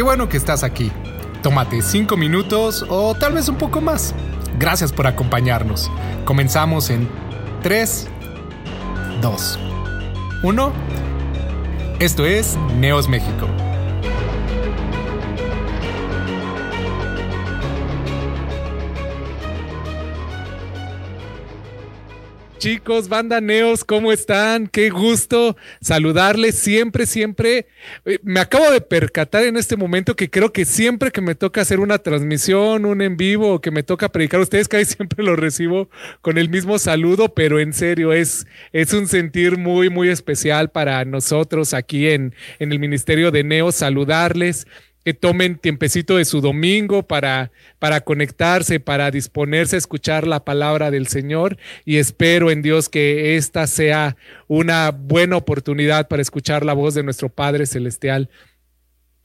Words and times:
Qué 0.00 0.04
bueno 0.04 0.30
que 0.30 0.38
estás 0.38 0.64
aquí. 0.64 0.90
Tómate 1.42 1.82
cinco 1.82 2.16
minutos 2.16 2.86
o 2.88 3.14
tal 3.14 3.34
vez 3.34 3.50
un 3.50 3.56
poco 3.56 3.82
más. 3.82 4.14
Gracias 4.58 4.92
por 4.92 5.06
acompañarnos. 5.06 5.90
Comenzamos 6.24 6.88
en 6.88 7.06
3, 7.62 8.08
2, 9.20 9.58
1. 10.42 10.72
Esto 11.98 12.24
es 12.24 12.56
Neos 12.78 13.10
México. 13.10 13.46
Chicos, 22.60 23.08
banda 23.08 23.40
Neos, 23.40 23.84
¿cómo 23.84 24.12
están? 24.12 24.66
Qué 24.66 24.90
gusto 24.90 25.56
saludarles 25.80 26.56
siempre, 26.56 27.06
siempre. 27.06 27.68
Eh, 28.04 28.18
me 28.22 28.38
acabo 28.38 28.70
de 28.70 28.82
percatar 28.82 29.44
en 29.44 29.56
este 29.56 29.78
momento 29.78 30.14
que 30.14 30.28
creo 30.28 30.52
que 30.52 30.66
siempre 30.66 31.10
que 31.10 31.22
me 31.22 31.34
toca 31.34 31.62
hacer 31.62 31.80
una 31.80 31.96
transmisión, 31.96 32.84
un 32.84 33.00
en 33.00 33.16
vivo 33.16 33.54
o 33.54 33.60
que 33.62 33.70
me 33.70 33.82
toca 33.82 34.10
predicar 34.10 34.40
ustedes, 34.40 34.68
casi 34.68 34.84
siempre 34.84 35.24
lo 35.24 35.36
recibo 35.36 35.88
con 36.20 36.36
el 36.36 36.50
mismo 36.50 36.78
saludo, 36.78 37.32
pero 37.32 37.58
en 37.60 37.72
serio, 37.72 38.12
es, 38.12 38.46
es 38.74 38.92
un 38.92 39.08
sentir 39.08 39.56
muy, 39.56 39.88
muy 39.88 40.10
especial 40.10 40.68
para 40.68 41.02
nosotros 41.06 41.72
aquí 41.72 42.08
en, 42.10 42.34
en 42.58 42.72
el 42.72 42.78
Ministerio 42.78 43.30
de 43.30 43.42
Neos 43.42 43.76
saludarles 43.76 44.66
que 45.04 45.14
tomen 45.14 45.56
tiempecito 45.56 46.16
de 46.16 46.24
su 46.24 46.40
domingo 46.40 47.02
para, 47.02 47.50
para 47.78 48.02
conectarse, 48.02 48.80
para 48.80 49.10
disponerse 49.10 49.76
a 49.76 49.78
escuchar 49.78 50.26
la 50.26 50.44
palabra 50.44 50.90
del 50.90 51.06
Señor 51.06 51.56
y 51.84 51.96
espero 51.96 52.50
en 52.50 52.62
Dios 52.62 52.88
que 52.88 53.36
esta 53.36 53.66
sea 53.66 54.16
una 54.46 54.90
buena 54.90 55.36
oportunidad 55.36 56.08
para 56.08 56.22
escuchar 56.22 56.64
la 56.64 56.74
voz 56.74 56.94
de 56.94 57.02
nuestro 57.02 57.28
Padre 57.28 57.66
Celestial. 57.66 58.28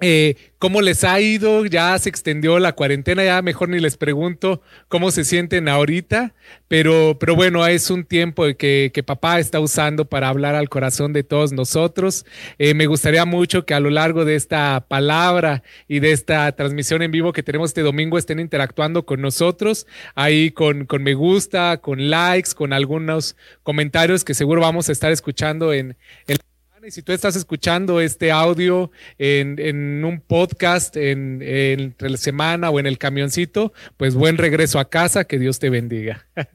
Eh, 0.01 0.35
¿Cómo 0.57 0.81
les 0.81 1.05
ha 1.05 1.21
ido? 1.21 1.65
Ya 1.65 1.97
se 1.99 2.09
extendió 2.09 2.59
la 2.59 2.73
cuarentena, 2.73 3.23
ya 3.23 3.41
mejor 3.41 3.69
ni 3.69 3.79
les 3.79 3.95
pregunto 3.95 4.61
cómo 4.89 5.09
se 5.09 5.23
sienten 5.23 5.69
ahorita, 5.69 6.33
pero, 6.67 7.17
pero 7.17 7.35
bueno, 7.35 7.65
es 7.65 7.89
un 7.89 8.03
tiempo 8.03 8.43
que, 8.57 8.91
papá 9.05 9.39
está 9.39 9.59
usando 9.61 10.05
para 10.05 10.27
hablar 10.27 10.55
al 10.55 10.67
corazón 10.67 11.13
de 11.13 11.23
todos 11.23 11.53
nosotros. 11.53 12.25
Eh, 12.57 12.73
me 12.73 12.87
gustaría 12.87 13.25
mucho 13.25 13.65
que 13.65 13.73
a 13.73 13.79
lo 13.79 13.89
largo 13.89 14.25
de 14.25 14.35
esta 14.35 14.85
palabra 14.87 15.63
y 15.87 15.99
de 15.99 16.11
esta 16.11 16.51
transmisión 16.53 17.01
en 17.01 17.11
vivo 17.11 17.31
que 17.31 17.43
tenemos 17.43 17.69
este 17.69 17.81
domingo 17.81 18.17
estén 18.17 18.39
interactuando 18.39 19.05
con 19.05 19.21
nosotros, 19.21 19.87
ahí 20.15 20.51
con, 20.51 20.85
con 20.85 21.03
me 21.03 21.13
gusta, 21.13 21.77
con 21.77 22.09
likes, 22.09 22.51
con 22.53 22.73
algunos 22.73 23.37
comentarios 23.63 24.25
que 24.25 24.33
seguro 24.33 24.61
vamos 24.61 24.89
a 24.89 24.91
estar 24.91 25.11
escuchando 25.11 25.71
en 25.71 25.95
el 26.27 26.39
y 26.85 26.91
si 26.91 27.01
tú 27.01 27.13
estás 27.13 27.35
escuchando 27.35 27.99
este 27.99 28.31
audio 28.31 28.91
en, 29.17 30.03
un 30.05 30.21
podcast 30.21 30.95
en, 30.97 31.41
entre 31.41 32.09
la 32.09 32.17
semana 32.17 32.69
o 32.69 32.79
en 32.79 32.85
el 32.85 32.97
camioncito, 32.99 33.73
pues 33.97 34.13
buen 34.13 34.37
regreso 34.37 34.77
a 34.79 34.89
casa, 34.89 35.23
que 35.25 35.39
Dios 35.39 35.59
te 35.59 35.69
bendiga. 35.69 36.27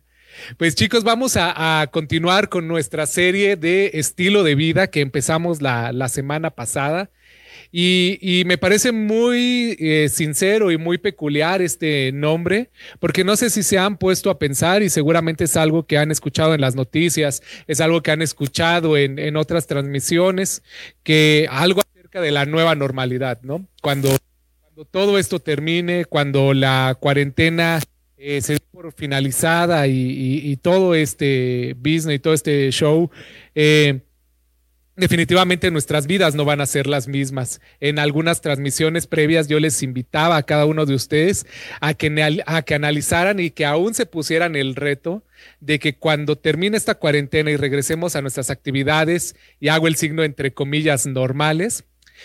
Pues 0.56 0.74
chicos, 0.74 1.04
vamos 1.04 1.36
a, 1.36 1.86
continuar 1.92 2.48
con 2.48 2.66
nuestra 2.66 3.06
serie 3.06 3.56
de 3.56 3.90
estilo 3.94 4.42
de 4.42 4.54
vida 4.54 4.86
que 4.86 5.00
empezamos 5.02 5.60
la, 5.60 5.92
la 5.92 6.08
semana 6.08 6.50
pasada. 6.50 7.10
Y, 7.72 8.42
me 8.46 8.58
parece 8.58 8.90
muy 8.90 9.76
eh, 9.78 10.08
sincero 10.08 10.72
y 10.72 10.78
muy 10.78 10.98
peculiar 10.98 11.62
este 11.62 12.10
nombre, 12.12 12.70
porque 12.98 13.22
no 13.22 13.36
sé 13.36 13.48
si 13.50 13.62
se 13.62 13.78
han 13.78 13.96
puesto 13.96 14.30
a 14.30 14.38
pensar 14.38 14.82
y 14.82 14.90
seguramente 14.90 15.44
es 15.44 15.56
algo 15.56 15.86
que 15.86 15.96
han 15.96 16.10
escuchado 16.10 16.54
en 16.54 16.60
las 16.60 16.74
noticias, 16.74 17.42
es 17.68 17.80
algo 17.80 18.02
que 18.02 18.10
han 18.10 18.22
escuchado 18.22 18.96
en, 18.96 19.36
otras 19.36 19.66
transmisiones, 19.68 20.62
que 21.04 21.46
algo 21.50 21.80
acerca 21.80 22.20
de 22.20 22.32
la 22.32 22.44
nueva 22.44 22.74
normalidad, 22.74 23.40
¿no? 23.42 23.64
Cuando, 23.80 24.16
cuando 24.62 24.84
todo 24.84 25.18
esto 25.18 25.38
termine, 25.38 26.04
cuando 26.04 26.52
la 26.52 26.96
cuarentena 26.98 27.80
eh, 28.16 28.40
se 28.42 28.54
dé 28.54 28.60
por 28.72 28.92
finalizada 28.92 29.86
y, 29.86 30.56
todo 30.60 30.94
este 30.94 31.74
business 31.78 32.16
y 32.16 32.18
todo 32.18 32.34
este 32.34 32.70
show, 32.72 33.10
eh, 33.54 34.00
definitivamente 35.00 35.70
nuestras 35.70 36.06
vidas 36.06 36.34
no 36.34 36.44
van 36.44 36.60
a 36.60 36.66
ser 36.66 36.86
las 36.86 37.08
mismas. 37.08 37.60
En 37.80 37.98
algunas 37.98 38.40
transmisiones 38.40 39.06
previas 39.06 39.48
yo 39.48 39.58
les 39.58 39.82
invitaba 39.82 40.36
a 40.36 40.42
cada 40.44 40.66
uno 40.66 40.86
de 40.86 40.94
ustedes 40.94 41.46
a 41.80 41.94
que, 41.94 42.06
analizaran 42.74 43.40
y 43.40 43.50
que 43.50 43.66
aún 43.66 43.94
se 43.94 44.06
pusieran 44.06 44.54
el 44.54 44.76
reto 44.76 45.24
de 45.60 45.78
que 45.78 45.96
cuando 45.96 46.36
termine 46.36 46.76
esta 46.76 46.94
cuarentena 46.94 47.50
y 47.50 47.56
regresemos 47.56 48.14
a 48.14 48.22
nuestras 48.22 48.50
actividades, 48.50 49.34
y 49.58 49.68
hago 49.68 49.88
el 49.88 49.96
signo 49.96 50.22
entre 50.22 50.52
comillas 50.52 51.06
normales, 51.06 51.84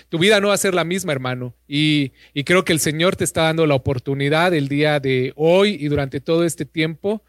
tu 0.10 0.20
vida 0.20 0.40
no 0.42 0.50
va 0.50 0.54
a 0.54 0.58
ser 0.58 0.74
la 0.74 0.84
misma, 0.84 1.14
hermano. 1.14 1.56
Y, 1.68 2.12
creo 2.46 2.66
que 2.66 2.74
el 2.74 2.80
Señor 2.80 3.16
te 3.16 3.24
está 3.24 3.44
dando 3.44 3.66
la 3.66 3.76
oportunidad 3.76 4.54
el 4.54 4.68
día 4.68 5.00
de 5.00 5.34
hoy 5.36 5.78
y 5.80 5.88
durante 5.88 6.20
todo 6.20 6.44
este 6.44 6.66
tiempo 6.66 7.24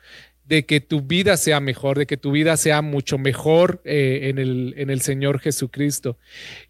de 0.49 0.65
que 0.65 0.81
tu 0.81 1.03
vida 1.03 1.37
sea 1.37 1.61
mejor, 1.61 1.99
de 1.99 2.07
que 2.07 2.17
tu 2.17 2.31
vida 2.31 2.57
sea 2.57 2.81
mucho 2.83 3.19
mejor 3.19 3.83
eh, 3.85 4.21
en, 4.25 4.39
el, 4.39 4.75
en, 4.77 4.91
el, 4.91 5.01
Señor 5.01 5.41
Jesucristo. 5.41 6.19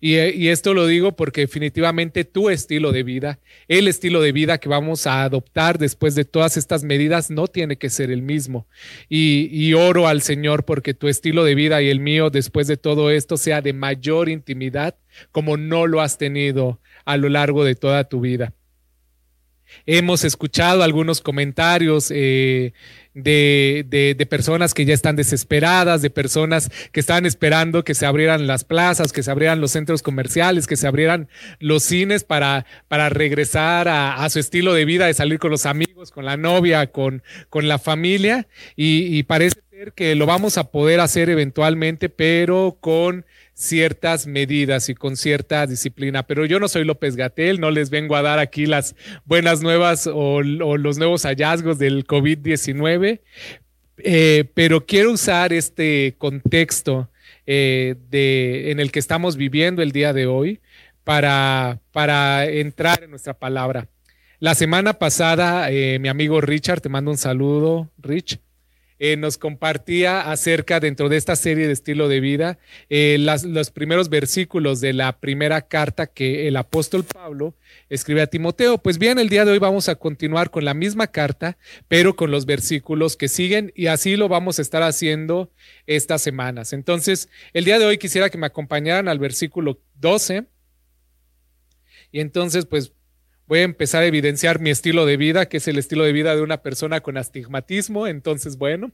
Y, 0.00 0.14
eh, 0.14 0.34
y, 0.34 0.48
esto 0.48 0.72
lo 0.72 0.86
digo 0.86 1.12
porque 1.12 1.42
definitivamente 1.42 2.24
tu 2.24 2.48
estilo 2.48 2.92
de 2.92 3.02
vida, 3.02 3.38
el 3.68 3.86
estilo 3.88 4.22
de 4.22 4.32
vida 4.32 4.58
que 4.58 4.68
vamos 4.68 5.06
a 5.06 5.22
adoptar 5.22 5.78
después 5.78 6.14
de 6.14 6.24
todas 6.24 6.56
estas 6.56 6.84
medidas 6.84 7.30
no 7.30 7.48
tiene 7.48 7.76
que 7.76 7.90
ser 7.90 8.10
el 8.10 8.22
mismo. 8.22 8.66
Y 9.08 9.74
oro 9.74 10.08
al 10.08 10.22
Señor 10.22 10.64
porque 10.64 10.94
tu 10.94 11.08
estilo 11.08 11.44
de 11.44 11.54
vida 11.54 11.82
y 11.82 11.88
el 11.88 12.00
mío 12.00 12.30
después 12.30 12.66
de 12.66 12.76
todo 12.76 13.10
esto 13.10 13.36
sea 13.36 13.60
de 13.60 13.72
mayor 13.72 14.28
intimidad 14.28 14.96
como 15.32 15.56
no 15.56 15.86
lo 15.86 16.00
has 16.00 16.18
tenido 16.18 16.80
a 17.04 17.16
lo 17.16 17.28
largo 17.28 17.64
de 17.64 17.74
toda 17.74 18.04
tu 18.04 18.20
vida. 18.20 18.52
Hemos 19.86 20.24
escuchado 20.24 20.82
algunos 20.82 21.20
comentarios 21.20 22.10
eh, 22.14 22.72
de, 23.14 24.26
personas 24.28 24.74
que 24.74 24.84
ya 24.84 24.94
están 24.94 25.16
desesperadas, 25.16 26.02
de 26.02 26.10
personas 26.10 26.70
que 26.92 27.00
estaban 27.00 27.26
esperando 27.26 27.84
que 27.84 27.94
se 27.94 28.06
abrieran 28.06 28.46
las 28.46 28.64
plazas, 28.64 29.12
que 29.12 29.22
se 29.22 29.30
abrieran 29.30 29.60
los 29.60 29.72
centros 29.72 30.02
comerciales, 30.02 30.66
que 30.66 30.76
se 30.76 30.86
abrieran 30.86 31.28
los 31.58 31.82
cines 31.82 32.24
para, 32.24 32.66
para 32.88 33.08
regresar 33.08 33.88
a, 33.88 34.28
su 34.28 34.38
estilo 34.38 34.74
de 34.74 34.84
vida, 34.84 35.06
de 35.06 35.14
salir 35.14 35.38
con 35.38 35.50
los 35.50 35.66
amigos, 35.66 36.10
con 36.10 36.24
la 36.24 36.36
novia, 36.36 36.88
con, 36.88 37.22
con 37.48 37.68
la 37.68 37.78
familia. 37.78 38.48
y 38.76 39.22
parece 39.24 39.60
ser 39.70 39.92
que 39.92 40.14
lo 40.14 40.26
vamos 40.26 40.58
a 40.58 40.70
poder 40.70 41.00
hacer 41.00 41.30
eventualmente, 41.30 42.08
pero 42.08 42.78
con 42.80 43.24
ciertas 43.56 44.26
medidas 44.26 44.90
y 44.90 44.94
con 44.94 45.16
cierta 45.16 45.66
disciplina. 45.66 46.24
Pero 46.24 46.44
yo 46.44 46.60
no 46.60 46.68
soy 46.68 46.84
López 46.84 47.16
Gatel, 47.16 47.58
no 47.58 47.70
les 47.70 47.88
vengo 47.88 48.14
a 48.14 48.22
dar 48.22 48.38
aquí 48.38 48.66
las 48.66 48.94
buenas 49.24 49.62
nuevas 49.62 50.06
o, 50.06 50.42
los 50.42 50.98
nuevos 50.98 51.24
hallazgos 51.24 51.78
del 51.78 52.06
COVID-19, 52.06 53.20
eh, 53.98 54.44
pero 54.52 54.84
quiero 54.84 55.10
usar 55.12 55.54
este 55.54 56.16
contexto 56.18 57.10
eh, 57.46 57.96
de, 58.10 58.70
en 58.70 58.78
el 58.78 58.92
que 58.92 58.98
estamos 58.98 59.36
viviendo 59.36 59.80
el 59.80 59.90
día 59.90 60.12
de 60.12 60.26
hoy 60.26 60.60
para, 61.02 61.80
para 61.92 62.44
entrar 62.46 63.04
en 63.04 63.10
nuestra 63.10 63.38
palabra. 63.38 63.88
La 64.38 64.54
semana 64.54 64.98
pasada, 64.98 65.70
eh, 65.70 65.98
mi 65.98 66.08
amigo 66.08 66.42
Richard, 66.42 66.82
te 66.82 66.90
mando 66.90 67.10
un 67.10 67.16
saludo, 67.16 67.90
Rich. 67.96 68.38
Eh, 68.98 69.16
nos 69.16 69.36
compartía 69.36 70.30
acerca 70.30 70.80
dentro 70.80 71.10
de 71.10 71.18
esta 71.18 71.36
serie 71.36 71.66
de 71.66 71.72
estilo 71.74 72.08
de 72.08 72.20
vida 72.20 72.58
eh, 72.88 73.18
los 73.18 73.70
primeros 73.70 74.08
versículos 74.08 74.80
de 74.80 74.94
la 74.94 75.18
primera 75.18 75.60
carta 75.60 76.06
que 76.06 76.48
el 76.48 76.56
apóstol 76.56 77.04
Pablo 77.04 77.54
escribe 77.90 78.22
a 78.22 78.26
Timoteo. 78.26 78.78
Pues 78.78 78.98
bien, 78.98 79.18
el 79.18 79.28
día 79.28 79.44
de 79.44 79.52
hoy 79.52 79.58
vamos 79.58 79.90
a 79.90 79.96
continuar 79.96 80.50
con 80.50 80.64
la 80.64 80.72
misma 80.72 81.08
carta, 81.08 81.58
pero 81.88 82.16
con 82.16 82.30
los 82.30 82.46
versículos 82.46 83.16
que 83.16 83.28
siguen 83.28 83.70
y 83.74 83.88
así 83.88 84.16
lo 84.16 84.28
vamos 84.28 84.58
a 84.58 84.62
estar 84.62 84.82
haciendo 84.82 85.50
estas 85.86 86.22
semanas. 86.22 86.72
Entonces, 86.72 87.28
el 87.52 87.64
día 87.64 87.78
de 87.78 87.84
hoy 87.84 87.98
quisiera 87.98 88.30
que 88.30 88.38
me 88.38 88.46
acompañaran 88.46 89.08
al 89.08 89.18
versículo 89.18 89.80
12. 89.96 90.46
Y 92.12 92.20
entonces, 92.20 92.64
pues 92.64 92.92
voy 93.46 93.60
a 93.60 93.62
empezar 93.62 94.02
a 94.02 94.06
evidenciar 94.06 94.60
mi 94.60 94.70
estilo 94.70 95.06
de 95.06 95.16
vida, 95.16 95.46
que 95.46 95.58
es 95.58 95.68
el 95.68 95.78
estilo 95.78 96.04
de 96.04 96.12
vida 96.12 96.34
de 96.34 96.42
una 96.42 96.62
persona 96.62 97.00
con 97.00 97.16
astigmatismo. 97.16 98.06
Entonces, 98.06 98.56
bueno, 98.58 98.92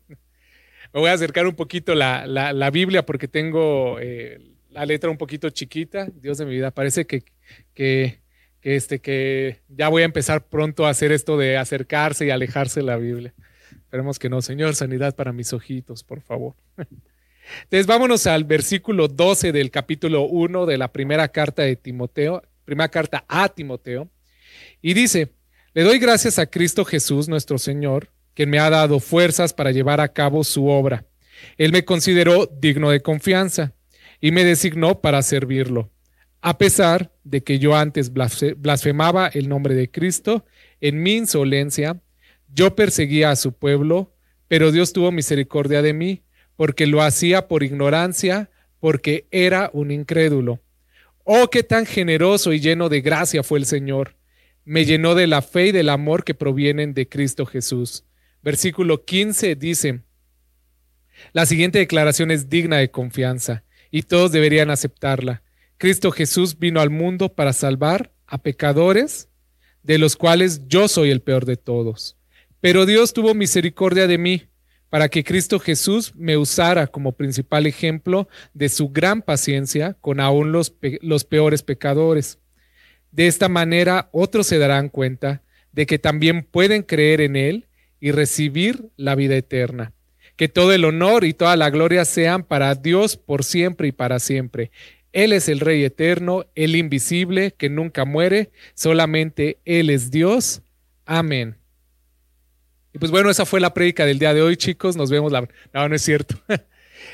me 0.93 1.01
voy 1.01 1.11
a 1.11 1.15
acercar 1.15 1.47
un 1.47 1.55
poquito 1.55 1.95
la, 1.95 2.27
la, 2.27 2.71
Biblia 2.71 3.05
porque 3.05 3.29
tengo 3.29 3.99
eh, 4.01 4.41
la 4.71 4.85
letra 4.85 5.11
un 5.11 5.19
poquito 5.19 5.51
chiquita. 5.51 6.09
Dios 6.15 6.39
de 6.39 6.47
mi 6.47 6.53
vida, 6.53 6.71
parece 6.71 7.07
que, 7.07 7.25
que, 7.75 8.21
este, 8.63 9.01
que 9.01 9.61
ya 9.69 9.89
voy 9.89 10.03
a 10.03 10.07
empezar 10.07 10.47
pronto 10.49 10.87
a 10.87 10.91
hacer 10.91 11.13
esto 11.13 11.39
de 11.39 11.57
acercarse 11.57 12.27
y 12.27 12.31
alejarse 12.31 12.81
de 12.81 12.87
la 12.87 12.97
Biblia. 12.97 13.35
Esperemos 13.71 14.19
que 14.19 14.29
no, 14.29 14.43
Señor, 14.43 14.75
sanidad 14.75 15.15
para 15.15 15.33
mis 15.33 15.53
ojitos, 15.53 16.05
por 16.05 16.21
favor. 16.21 16.55
Entonces 17.65 17.87
vámonos 17.87 18.27
al 18.27 18.45
versículo 18.45 19.09
12 19.09 19.53
del 19.53 19.71
capítulo 19.71 20.23
1 20.23 20.67
de 20.67 20.79
la 20.79 20.93
primera 20.93 21.29
carta 21.29 21.63
de 21.63 21.77
Timoteo, 21.77 22.43
primera 22.65 22.89
carta 22.89 23.25
a 23.29 23.49
Timoteo. 23.49 24.09
Y 24.81 24.95
dice, 24.95 25.33
le 25.75 25.83
doy 25.83 25.99
gracias 25.99 26.39
a 26.39 26.47
Cristo 26.47 26.85
Jesús 26.85 27.29
nuestro 27.29 27.59
Señor, 27.59 28.11
quien 28.35 28.51
me 28.51 28.59
ha 28.59 28.71
dado 28.71 29.01
fuerzas 29.01 29.53
para 29.53 29.71
llevar 29.73 30.01
a 30.01 30.13
cabo 30.13 30.45
su 30.45 30.67
obra. 30.67 31.07
Él 31.57 31.73
me 31.73 31.85
consideró 31.85 32.47
digno 32.47 32.91
de 32.91 33.01
confianza 33.03 33.75
y 34.21 34.31
me 34.31 34.45
designó 34.45 35.01
para 35.01 35.23
servirlo. 35.23 35.91
a 36.45 36.59
pesar 36.59 37.13
de 37.23 37.45
que 37.45 37.61
yo 37.61 37.77
antes 37.77 38.13
blasfemaba 38.13 39.29
el 39.29 39.49
nombre 39.49 39.77
de 39.77 39.91
Cristo, 39.91 40.45
en 40.81 41.01
mi 41.01 41.15
insolencia, 41.15 42.01
yo 42.53 42.75
perseguía 42.75 43.31
a 43.31 43.37
su 43.37 43.53
pueblo, 43.53 44.13
pero 44.49 44.73
Dios 44.73 44.93
tuvo 44.93 45.13
misericordia 45.13 45.83
de 45.83 45.93
mí, 45.93 46.23
porque 46.57 46.89
lo 46.89 47.01
hacía 47.01 47.47
por 47.47 47.63
ignorancia, 47.63 48.51
porque 48.81 49.27
era 49.31 49.71
un 49.73 49.93
incrédulo. 49.93 50.61
Oh, 51.23 51.49
qué 51.49 51.63
tan 51.63 51.87
generoso 51.87 52.53
y 52.53 52.59
lleno 52.59 52.89
de 52.89 53.01
gracia 53.01 53.45
fue 53.45 53.61
el 53.61 53.65
Señor. 53.65 54.17
Me 54.65 54.85
llenó 54.85 55.15
de 55.15 55.27
la 55.27 55.43
fe 55.43 55.69
y 55.69 55.73
del 55.73 55.89
amor 55.89 56.25
que 56.25 56.35
provienen 56.35 56.95
de 56.95 57.09
Cristo 57.09 57.47
Jesús. 57.47 58.05
Versículo 58.43 59.05
15 59.05 59.57
dice, 59.57 60.03
la 61.33 61.47
siguiente 61.47 61.79
declaración 61.79 62.31
es 62.31 62.49
digna 62.49 62.79
de 62.79 62.91
confianza 62.91 63.65
y 63.91 64.03
todos 64.03 64.33
deberían 64.33 64.71
aceptarla. 64.71 65.43
Cristo 65.79 66.11
Jesús 66.11 66.59
vino 66.59 66.81
al 66.81 66.91
mundo 66.91 67.35
para 67.35 67.53
salvar 67.53 68.13
a 68.27 68.39
pecadores, 68.39 69.29
de 69.83 69.99
los 69.99 70.17
cuales 70.17 70.67
yo 70.69 70.89
soy 70.89 71.11
el 71.11 71.21
peor 71.21 71.45
de 71.45 71.57
todos. 71.57 72.17
Pero 72.61 72.87
Dios 72.87 73.13
tuvo 73.13 73.35
misericordia 73.35 74.07
de 74.07 74.19
mí, 74.19 74.49
para 74.89 75.09
que 75.09 75.25
Cristo 75.25 75.59
Jesús 75.59 76.15
me 76.15 76.37
usara 76.37 76.87
como 76.87 77.13
principal 77.13 77.67
ejemplo 77.67 78.29
de 78.53 78.69
su 78.69 78.91
gran 78.91 79.23
paciencia 79.23 79.97
con 80.01 80.21
aún 80.21 80.53
los, 80.53 80.75
los 81.01 81.25
peores 81.25 81.63
pecadores. 81.63 82.39
De 83.13 83.27
esta 83.27 83.49
manera 83.49 84.09
otros 84.13 84.47
se 84.47 84.59
darán 84.59 84.89
cuenta 84.89 85.43
de 85.73 85.87
que 85.87 85.99
también 85.99 86.43
pueden 86.43 86.83
creer 86.83 87.21
en 87.21 87.37
Él 87.37 87.67
y 88.01 88.11
recibir 88.11 88.89
la 88.97 89.15
vida 89.15 89.37
eterna. 89.37 89.93
Que 90.37 90.49
todo 90.49 90.73
el 90.73 90.85
honor 90.85 91.25
y 91.25 91.35
toda 91.35 91.57
la 91.57 91.71
gloria 91.71 92.05
sean 92.05 92.43
para 92.43 92.75
Dios 92.75 93.17
por 93.17 93.45
siempre 93.45 93.89
y 93.89 93.93
para 93.93 94.19
siempre. 94.19 94.71
Él 95.13 95.33
es 95.33 95.49
el 95.49 95.61
Rey 95.61 95.85
eterno, 95.85 96.47
el 96.55 96.75
invisible, 96.75 97.55
que 97.57 97.69
nunca 97.69 98.05
muere, 98.07 98.51
solamente 98.75 99.59
Él 99.67 99.91
es 99.91 100.11
Dios. 100.11 100.63
Amén. 101.05 101.57
Y 102.95 102.99
pues 102.99 103.11
bueno, 103.11 103.31
esa 103.31 103.45
fue 103.47 103.61
la 103.61 103.75
prédica 103.75 104.07
del 104.07 104.19
día 104.19 104.35
de 104.35 104.43
hoy, 104.43 104.57
chicos. 104.57 104.97
Nos 104.97 105.11
vemos 105.11 105.33
la... 105.33 105.47
No, 105.73 105.89
no 105.89 105.95
es 105.95 106.03
cierto. 106.03 106.37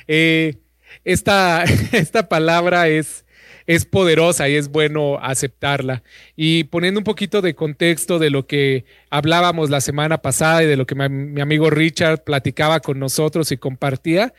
Eh, 0.07 0.59
esta, 1.05 1.65
esta 1.93 2.29
palabra 2.29 2.89
es 2.89 3.25
es 3.69 3.85
poderosa 3.85 4.49
y 4.49 4.57
es 4.57 4.71
bueno 4.71 5.19
aceptarla. 5.21 6.03
Y 6.35 6.65
poniendo 6.65 7.01
un 7.01 7.05
poquito 7.05 7.43
de 7.43 7.55
contexto 7.55 8.19
de 8.19 8.31
lo 8.31 8.47
que 8.47 8.87
hablábamos 9.11 9.69
la 9.69 9.83
semana 9.83 10.23
pasada 10.23 10.63
y 10.63 10.67
de 10.67 10.79
lo 10.79 10.87
que 10.87 10.95
mi, 10.95 11.41
amigo 11.41 11.69
Richard 11.69 12.25
platicaba 12.25 12.81
con 12.81 12.99
nosotros 12.99 13.53
y 13.53 13.59
compartía, 13.59 14.33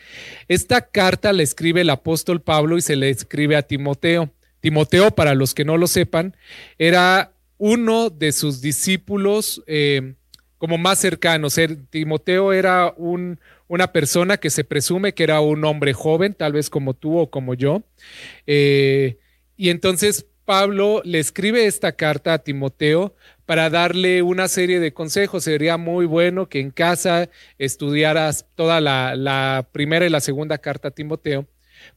esta 0.48 0.81
carta 0.81 1.31
la 1.31 1.44
escribe 1.44 1.81
el 1.81 1.92
apóstol 1.92 2.42
Pablo 2.42 2.76
y 2.76 2.81
se 2.81 2.96
le 2.96 3.12
escribe 3.12 3.56
a 3.56 3.62
Timoteo. 3.62 4.31
Timoteo, 4.62 5.12
para 5.12 5.36
los 5.36 5.54
que 5.54 5.64
no 5.64 5.78
lo 5.78 5.86
sepan, 5.86 6.36
era 6.80 7.31
uno 7.60 8.10
de 8.10 8.31
sus 8.31 8.62
discípulos 8.62 9.62
eh, 9.68 10.16
como 10.58 10.80
más 10.80 10.98
cercanos. 10.98 11.56
Timoteo 11.92 12.52
era 12.52 12.96
un, 12.98 13.40
una 13.69 13.94
persona 13.94 14.38
que 14.38 14.50
se 14.50 14.66
presume 14.66 15.13
que 15.13 15.24
era 15.24 15.39
un 15.39 15.63
hombre 15.63 15.94
joven, 15.94 16.33
tal 16.33 16.54
vez 16.54 16.69
como 16.69 16.95
tú 16.95 17.18
o 17.18 17.30
como 17.30 17.54
yo. 17.54 17.83
Eh, 18.48 19.19
y 19.56 19.69
entonces 19.69 20.25
Pablo 20.44 21.01
le 21.06 21.19
escribe 21.19 21.68
esta 21.68 21.92
carta 21.92 22.33
a 22.33 22.39
Timoteo 22.39 23.16
para 23.45 23.69
darle 23.69 24.24
una 24.24 24.48
serie 24.48 24.80
de 24.80 24.92
consejos. 24.92 25.44
Sería 25.44 25.77
muy 25.77 26.07
bueno 26.07 26.50
que 26.50 26.60
en 26.60 26.71
casa 26.71 27.30
estudiaras 27.60 28.48
toda 28.56 28.81
la, 28.81 29.16
la 29.16 29.69
primera 29.71 30.06
y 30.06 30.10
la 30.10 30.19
segunda 30.19 30.57
carta 30.57 30.88
a 30.88 30.92
Timoteo 30.92 31.48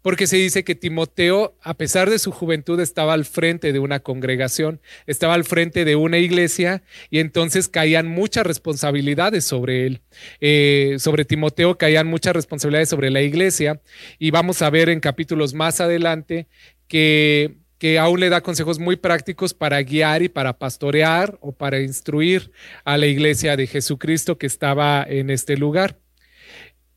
porque 0.00 0.26
se 0.26 0.36
dice 0.36 0.64
que 0.64 0.74
Timoteo, 0.74 1.56
a 1.62 1.74
pesar 1.74 2.08
de 2.08 2.18
su 2.18 2.30
juventud, 2.30 2.80
estaba 2.80 3.12
al 3.12 3.24
frente 3.24 3.72
de 3.72 3.78
una 3.78 4.00
congregación, 4.00 4.80
estaba 5.06 5.34
al 5.34 5.44
frente 5.44 5.84
de 5.84 5.96
una 5.96 6.18
iglesia 6.18 6.82
y 7.10 7.18
entonces 7.18 7.68
caían 7.68 8.06
muchas 8.06 8.46
responsabilidades 8.46 9.44
sobre 9.44 9.86
él. 9.86 10.00
Eh, 10.40 10.96
sobre 10.98 11.24
Timoteo 11.24 11.76
caían 11.76 12.06
muchas 12.06 12.34
responsabilidades 12.34 12.88
sobre 12.88 13.10
la 13.10 13.22
iglesia 13.22 13.80
y 14.18 14.30
vamos 14.30 14.62
a 14.62 14.70
ver 14.70 14.88
en 14.88 15.00
capítulos 15.00 15.54
más 15.54 15.80
adelante 15.80 16.46
que 16.88 17.56
que 17.82 17.98
aún 17.98 18.20
le 18.20 18.28
da 18.28 18.42
consejos 18.42 18.78
muy 18.78 18.94
prácticos 18.94 19.54
para 19.54 19.82
guiar 19.82 20.22
y 20.22 20.28
para 20.28 20.56
pastorear 20.56 21.36
o 21.40 21.50
para 21.50 21.80
instruir 21.80 22.52
a 22.84 22.96
la 22.96 23.06
iglesia 23.06 23.56
de 23.56 23.66
Jesucristo 23.66 24.38
que 24.38 24.46
estaba 24.46 25.04
en 25.04 25.30
este 25.30 25.56
lugar 25.56 25.98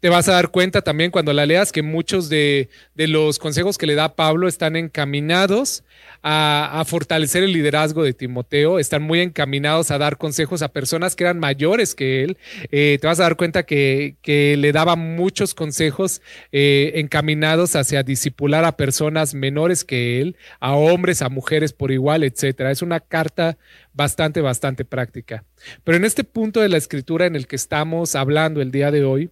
te 0.06 0.10
vas 0.10 0.30
a 0.30 0.34
dar 0.34 0.52
cuenta 0.52 0.84
también 0.84 1.10
cuando 1.10 1.34
la 1.34 1.48
leas 1.48 1.72
que 1.72 1.82
muchos 1.82 2.30
de, 2.30 2.70
los 2.94 3.40
consejos 3.40 3.76
que 3.76 3.88
le 3.88 3.96
da 3.96 4.16
Pablo 4.16 4.48
están 4.48 4.76
encaminados 4.76 5.84
a, 6.22 6.84
fortalecer 6.86 7.42
el 7.42 7.54
liderazgo 7.54 8.04
de 8.04 8.14
Timoteo, 8.14 8.78
están 8.78 9.02
muy 9.02 9.20
encaminados 9.22 9.90
a 9.90 9.98
dar 9.98 10.18
consejos 10.18 10.62
a 10.62 10.68
personas 10.68 11.16
que 11.16 11.24
eran 11.24 11.40
mayores 11.40 11.96
que 11.96 12.24
él. 12.24 12.38
Eh, 12.70 13.00
te 13.02 13.08
vas 13.08 13.20
a 13.20 13.24
dar 13.24 13.36
cuenta 13.36 13.64
que, 13.64 14.16
le 14.24 14.72
daba 14.72 14.96
muchos 14.96 15.56
consejos 15.56 16.22
eh, 16.52 16.92
encaminados 16.98 17.76
hacia 17.76 18.04
disipular 18.04 18.64
a 18.64 18.78
personas 18.78 19.34
menores 19.34 19.84
que 19.84 20.22
él, 20.22 20.38
a 20.60 20.76
hombres, 20.76 21.24
a 21.24 21.30
mujeres 21.30 21.74
por 21.74 21.92
igual, 21.92 22.24
etcétera. 22.24 22.70
Es 22.70 22.84
una 22.84 23.00
carta 23.00 23.58
bastante, 23.92 24.42
bastante 24.42 24.86
práctica. 24.86 25.46
Pero 25.84 25.98
en 25.98 26.06
este 26.06 26.24
punto 26.24 26.60
de 26.60 26.70
la 26.70 26.78
escritura 26.78 27.26
en 27.26 27.36
el 27.36 27.48
que 27.48 27.56
estamos 27.56 28.14
hablando 28.14 28.62
el 28.62 28.70
día 28.70 28.92
de 28.92 29.04
hoy, 29.04 29.32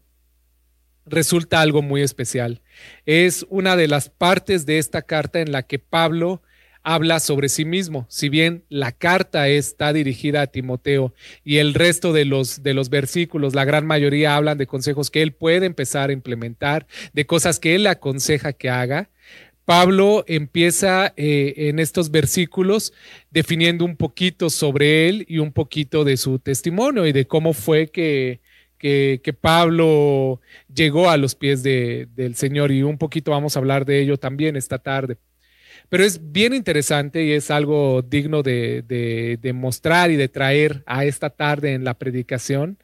resulta 1.06 1.62
algo 1.62 1.82
muy 1.82 2.02
especial. 2.02 2.62
Es 3.06 3.46
una 3.50 3.76
de 3.76 3.88
las 3.88 4.10
partes 4.10 4.66
de 4.66 4.78
esta 4.78 5.02
carta 5.02 5.40
en 5.40 5.52
la 5.52 5.64
que 5.64 5.80
Pablo 5.80 6.42
habla 6.84 7.20
sobre 7.20 7.50
sí 7.50 7.66
mismo. 7.66 8.06
Si 8.10 8.30
bien 8.30 8.66
la 8.70 8.92
carta 8.92 9.48
está 9.48 9.94
dirigida 9.94 10.42
a 10.42 10.48
Timoteo 10.48 11.14
y 11.44 11.58
el 11.58 11.74
resto 11.74 12.14
de 12.14 12.26
los, 12.26 12.62
de 12.62 12.74
los 12.74 12.90
versículos, 12.90 13.56
la 13.56 13.66
gran 13.66 13.86
mayoría 13.86 14.36
hablan 14.36 14.58
de 14.58 14.68
consejos 14.68 15.10
que 15.10 15.22
él 15.22 15.34
puede 15.34 15.66
empezar 15.66 16.10
a 16.10 16.14
implementar, 16.14 16.86
de 17.14 17.26
cosas 17.26 17.60
que 17.60 17.76
él 17.76 17.88
aconseja 17.88 18.54
que 18.54 18.70
haga, 18.70 19.10
Pablo 19.66 20.26
empieza 20.28 21.14
eh, 21.16 21.54
en 21.56 21.80
estos 21.80 22.12
versículos 22.12 22.92
definiendo 23.32 23.86
un 23.86 23.96
poquito 23.96 24.50
sobre 24.50 25.08
él 25.08 25.26
y 25.30 25.38
un 25.38 25.54
poquito 25.54 26.04
de 26.04 26.18
su 26.18 26.40
testimonio 26.40 27.06
y 27.06 27.14
de 27.14 27.28
cómo 27.28 27.54
fue 27.54 27.88
que, 27.88 28.42
que, 28.84 29.34
Pablo 29.40 30.42
llegó 30.74 31.10
a 31.10 31.16
los 31.16 31.36
pies 31.36 31.64
del 31.64 32.36
Señor 32.36 32.72
y 32.72 32.84
un 32.84 32.98
poquito 32.98 33.32
vamos 33.32 33.56
a 33.56 33.60
hablar 33.60 33.86
de 33.86 34.02
ello 34.02 34.18
también 34.18 34.58
esta 34.58 34.78
tarde. 34.78 35.18
Pero 35.88 36.04
es 36.04 36.32
bien 36.32 36.54
interesante 36.54 37.24
y 37.24 37.32
es 37.32 37.50
algo 37.50 38.02
digno 38.02 38.44
de, 38.44 38.82
de, 39.40 39.54
mostrar 39.54 40.12
y 40.12 40.18
de 40.18 40.28
traer 40.28 40.84
a 40.86 41.06
esta 41.06 41.30
tarde 41.30 41.74
en 41.74 41.86
la 41.86 41.94
predicación, 41.94 42.78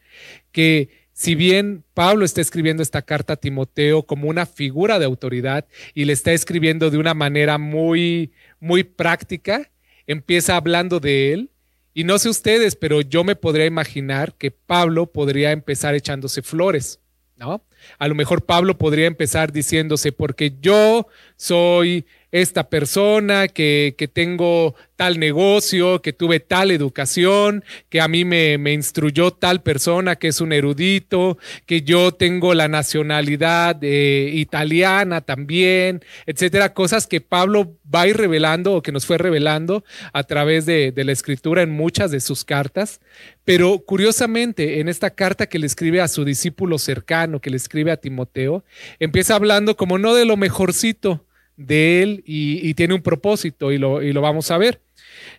que 0.52 0.90
si 1.12 1.36
bien 1.36 1.84
Pablo 1.94 2.24
está 2.24 2.40
escribiendo 2.40 2.82
esta 2.82 3.02
carta 3.02 3.34
a 3.34 3.38
Timoteo 3.38 4.04
como 4.04 4.30
una 4.30 4.46
figura 4.46 5.00
de 5.00 5.06
autoridad 5.06 5.68
y 5.94 6.06
le 6.06 6.14
está 6.14 6.32
escribiendo 6.32 6.92
de 6.92 6.98
una 6.98 7.14
manera 7.14 7.58
muy, 7.58 8.32
muy 8.62 8.84
práctica, 8.84 9.70
empieza 10.08 10.56
hablando 10.56 11.02
de 11.02 11.34
él, 11.34 11.50
y 11.94 12.04
no 12.04 12.18
sé 12.20 12.30
ustedes, 12.30 12.76
pero 12.76 13.02
yo 13.02 13.24
me 13.24 13.36
podría 13.36 13.66
imaginar 13.66 14.36
que 14.36 14.52
Pablo 14.52 15.08
podría 15.12 15.52
empezar 15.52 15.96
echándose 15.96 16.42
flores, 16.42 17.00
¿no? 17.36 17.64
A 17.98 18.08
lo 18.08 18.16
mejor 18.16 18.46
Pablo 18.46 18.78
podría 18.78 19.08
empezar 19.08 19.52
diciéndose, 19.52 20.12
porque 20.12 20.56
yo 20.62 21.08
soy 21.36 22.06
esta 22.32 22.70
persona, 22.70 23.48
que, 23.48 23.96
que, 23.98 24.08
tengo 24.08 24.76
tal 24.96 25.20
negocio, 25.20 26.02
que 26.02 26.14
tuve 26.14 26.40
tal 26.40 26.72
educación, 26.72 27.64
que 27.90 28.02
a 28.02 28.08
mí 28.08 28.26
me, 28.26 28.58
me, 28.58 28.74
instruyó 28.74 29.32
tal 29.32 29.64
persona 29.64 30.16
que 30.16 30.28
es 30.28 30.42
un 30.42 30.54
erudito, 30.54 31.38
que 31.66 31.82
yo 31.82 32.12
tengo 32.12 32.54
la 32.54 32.68
nacionalidad 32.68 33.78
eh, 33.82 34.30
italiana 34.34 35.22
también, 35.22 36.04
etcétera, 36.26 36.74
cosas 36.74 37.08
que 37.08 37.22
Pablo 37.22 37.78
va 37.94 38.02
a 38.02 38.08
ir 38.08 38.18
revelando 38.18 38.74
o 38.74 38.82
que 38.82 38.92
nos 38.92 39.06
fue 39.06 39.18
revelando 39.18 39.84
a 40.14 40.24
través 40.24 40.66
de, 40.66 40.92
de 40.92 41.04
la 41.04 41.12
escritura 41.12 41.64
en 41.64 41.72
muchas 41.72 42.12
de 42.12 42.20
sus 42.20 42.44
cartas. 42.44 43.00
Pero 43.44 43.80
curiosamente, 43.80 44.80
en 44.80 44.90
esta 44.90 45.10
carta 45.10 45.48
que 45.48 45.58
le 45.58 45.66
escribe 45.66 46.02
a 46.02 46.08
su 46.08 46.24
discípulo 46.26 46.78
cercano, 46.78 47.40
que 47.40 47.50
le 47.50 47.58
escribe 47.58 47.92
a 47.92 47.98
Timoteo, 47.98 48.64
empieza 49.00 49.36
hablando 49.36 49.76
como 49.76 49.98
no 49.98 50.14
de 50.14 50.26
lo 50.26 50.38
mejorcito, 50.38 51.26
de 51.60 52.02
él 52.02 52.24
y, 52.26 52.74
tiene 52.74 52.94
un 52.94 53.02
propósito 53.02 53.72
y 53.72 53.78
lo, 53.78 54.02
y 54.02 54.14
lo 54.14 54.22
vamos 54.22 54.50
a 54.50 54.58
ver. 54.58 54.82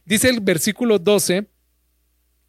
Dice 0.04 0.28
el 0.28 0.40
versículo 0.40 0.98
12, 0.98 1.46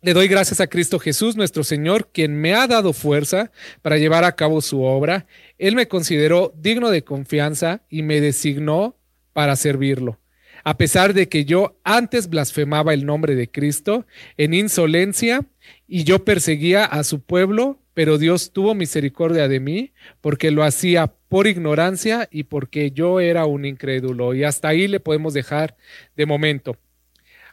le 0.02 0.14
doy 0.14 0.28
gracias 0.28 0.60
a 0.60 0.68
Cristo 0.68 1.00
Jesús, 1.00 1.38
nuestro 1.38 1.64
Señor, 1.64 2.10
quien 2.12 2.36
me 2.36 2.54
ha 2.54 2.68
dado 2.68 2.92
fuerza 2.92 3.52
para 3.82 3.98
llevar 3.98 4.26
a 4.26 4.36
cabo 4.36 4.62
su 4.62 4.84
obra. 4.84 5.26
Él 5.58 5.76
me 5.76 5.88
consideró 5.88 6.54
digno 6.58 6.90
de 6.90 7.04
confianza 7.04 7.82
y 7.90 8.02
me 8.02 8.20
designó 8.20 8.98
para 9.34 9.56
servirlo. 9.56 10.20
a 10.64 10.78
pesar 10.78 11.16
de 11.16 11.28
que 11.28 11.44
yo 11.44 11.80
antes 11.84 12.30
blasfemaba 12.30 12.94
el 12.94 13.04
nombre 13.04 13.34
de 13.34 13.50
Cristo 13.50 14.06
en 14.38 14.54
insolencia 14.54 15.48
y 15.94 16.06
yo 16.06 16.24
perseguía 16.24 16.86
a 16.86 17.04
su 17.04 17.20
pueblo, 17.20 17.78
pero 17.94 18.18
Dios 18.18 18.54
tuvo 18.54 18.74
misericordia 18.74 19.50
de 19.50 19.60
mí 19.60 19.92
porque 20.22 20.50
lo 20.50 20.64
hacía 20.64 21.08
por 21.28 21.48
ignorancia 21.48 22.30
y 22.32 22.44
porque 22.44 22.92
yo 22.92 23.20
era 23.20 23.46
un 23.46 23.66
incrédulo. 23.66 24.34
Y 24.34 24.46
hasta 24.46 24.70
ahí 24.70 24.88
le 24.88 25.02
podemos 25.02 25.34
dejar 25.34 25.76
de 26.16 26.26
momento. 26.26 26.78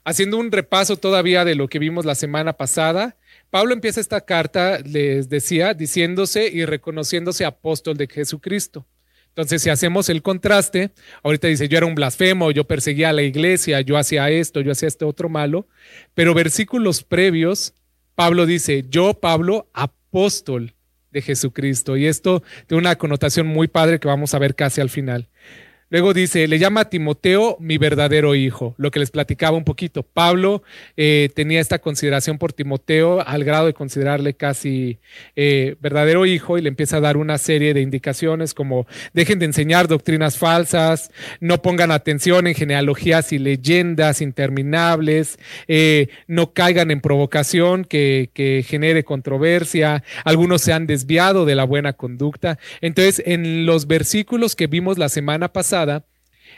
Haciendo 0.04 0.36
un 0.36 0.52
repaso 0.52 0.96
todavía 0.96 1.44
de 1.44 1.56
lo 1.56 1.66
que 1.66 1.80
vimos 1.80 2.04
la 2.04 2.14
semana 2.14 2.52
pasada, 2.52 3.16
Pablo 3.50 3.74
empieza 3.74 4.00
esta 4.00 4.20
carta, 4.20 4.78
les 4.84 5.28
decía, 5.28 5.74
diciéndose 5.74 6.46
y 6.46 6.64
reconociéndose 6.64 7.44
apóstol 7.44 7.96
de 7.96 8.06
Jesucristo. 8.06 8.86
Entonces, 9.30 9.62
si 9.62 9.70
hacemos 9.70 10.08
el 10.08 10.22
contraste, 10.22 10.90
ahorita 11.24 11.48
dice, 11.48 11.68
yo 11.68 11.76
era 11.76 11.86
un 11.86 11.94
blasfemo, 11.94 12.52
yo 12.52 12.64
perseguía 12.68 13.10
a 13.10 13.12
la 13.12 13.22
iglesia, 13.22 13.80
yo 13.80 13.96
hacía 13.96 14.30
esto, 14.30 14.60
yo 14.60 14.72
hacía 14.72 14.88
este 14.88 15.04
otro 15.04 15.28
malo, 15.28 15.66
pero 16.14 16.34
versículos 16.34 17.02
previos, 17.02 17.74
Pablo 18.18 18.46
dice, 18.46 18.84
yo, 18.90 19.14
Pablo, 19.14 19.70
apóstol 19.72 20.74
de 21.12 21.22
Jesucristo. 21.22 21.96
Y 21.96 22.06
esto 22.06 22.42
tiene 22.66 22.80
una 22.80 22.96
connotación 22.96 23.46
muy 23.46 23.68
padre 23.68 24.00
que 24.00 24.08
vamos 24.08 24.34
a 24.34 24.40
ver 24.40 24.56
casi 24.56 24.80
al 24.80 24.90
final. 24.90 25.28
Luego 25.90 26.12
dice, 26.12 26.46
le 26.48 26.58
llama 26.58 26.82
a 26.82 26.90
Timoteo 26.90 27.56
mi 27.60 27.78
verdadero 27.78 28.34
hijo, 28.34 28.74
lo 28.76 28.90
que 28.90 28.98
les 28.98 29.10
platicaba 29.10 29.56
un 29.56 29.64
poquito. 29.64 30.02
Pablo 30.02 30.62
eh, 30.98 31.30
tenía 31.34 31.60
esta 31.60 31.78
consideración 31.78 32.36
por 32.36 32.52
Timoteo 32.52 33.26
al 33.26 33.42
grado 33.42 33.66
de 33.66 33.72
considerarle 33.72 34.34
casi 34.34 34.98
eh, 35.34 35.76
verdadero 35.80 36.26
hijo 36.26 36.58
y 36.58 36.62
le 36.62 36.68
empieza 36.68 36.98
a 36.98 37.00
dar 37.00 37.16
una 37.16 37.38
serie 37.38 37.72
de 37.72 37.80
indicaciones 37.80 38.52
como 38.52 38.86
dejen 39.14 39.38
de 39.38 39.46
enseñar 39.46 39.88
doctrinas 39.88 40.36
falsas, 40.36 41.10
no 41.40 41.62
pongan 41.62 41.90
atención 41.90 42.46
en 42.46 42.54
genealogías 42.54 43.32
y 43.32 43.38
leyendas 43.38 44.20
interminables, 44.20 45.38
eh, 45.68 46.08
no 46.26 46.52
caigan 46.52 46.90
en 46.90 47.00
provocación 47.00 47.86
que, 47.86 48.28
que 48.34 48.62
genere 48.66 49.04
controversia, 49.04 50.04
algunos 50.24 50.60
se 50.60 50.74
han 50.74 50.86
desviado 50.86 51.46
de 51.46 51.54
la 51.54 51.64
buena 51.64 51.94
conducta. 51.94 52.58
Entonces, 52.82 53.22
en 53.24 53.64
los 53.64 53.86
versículos 53.86 54.54
que 54.54 54.66
vimos 54.66 54.98
la 54.98 55.08
semana 55.08 55.50
pasada, 55.50 55.77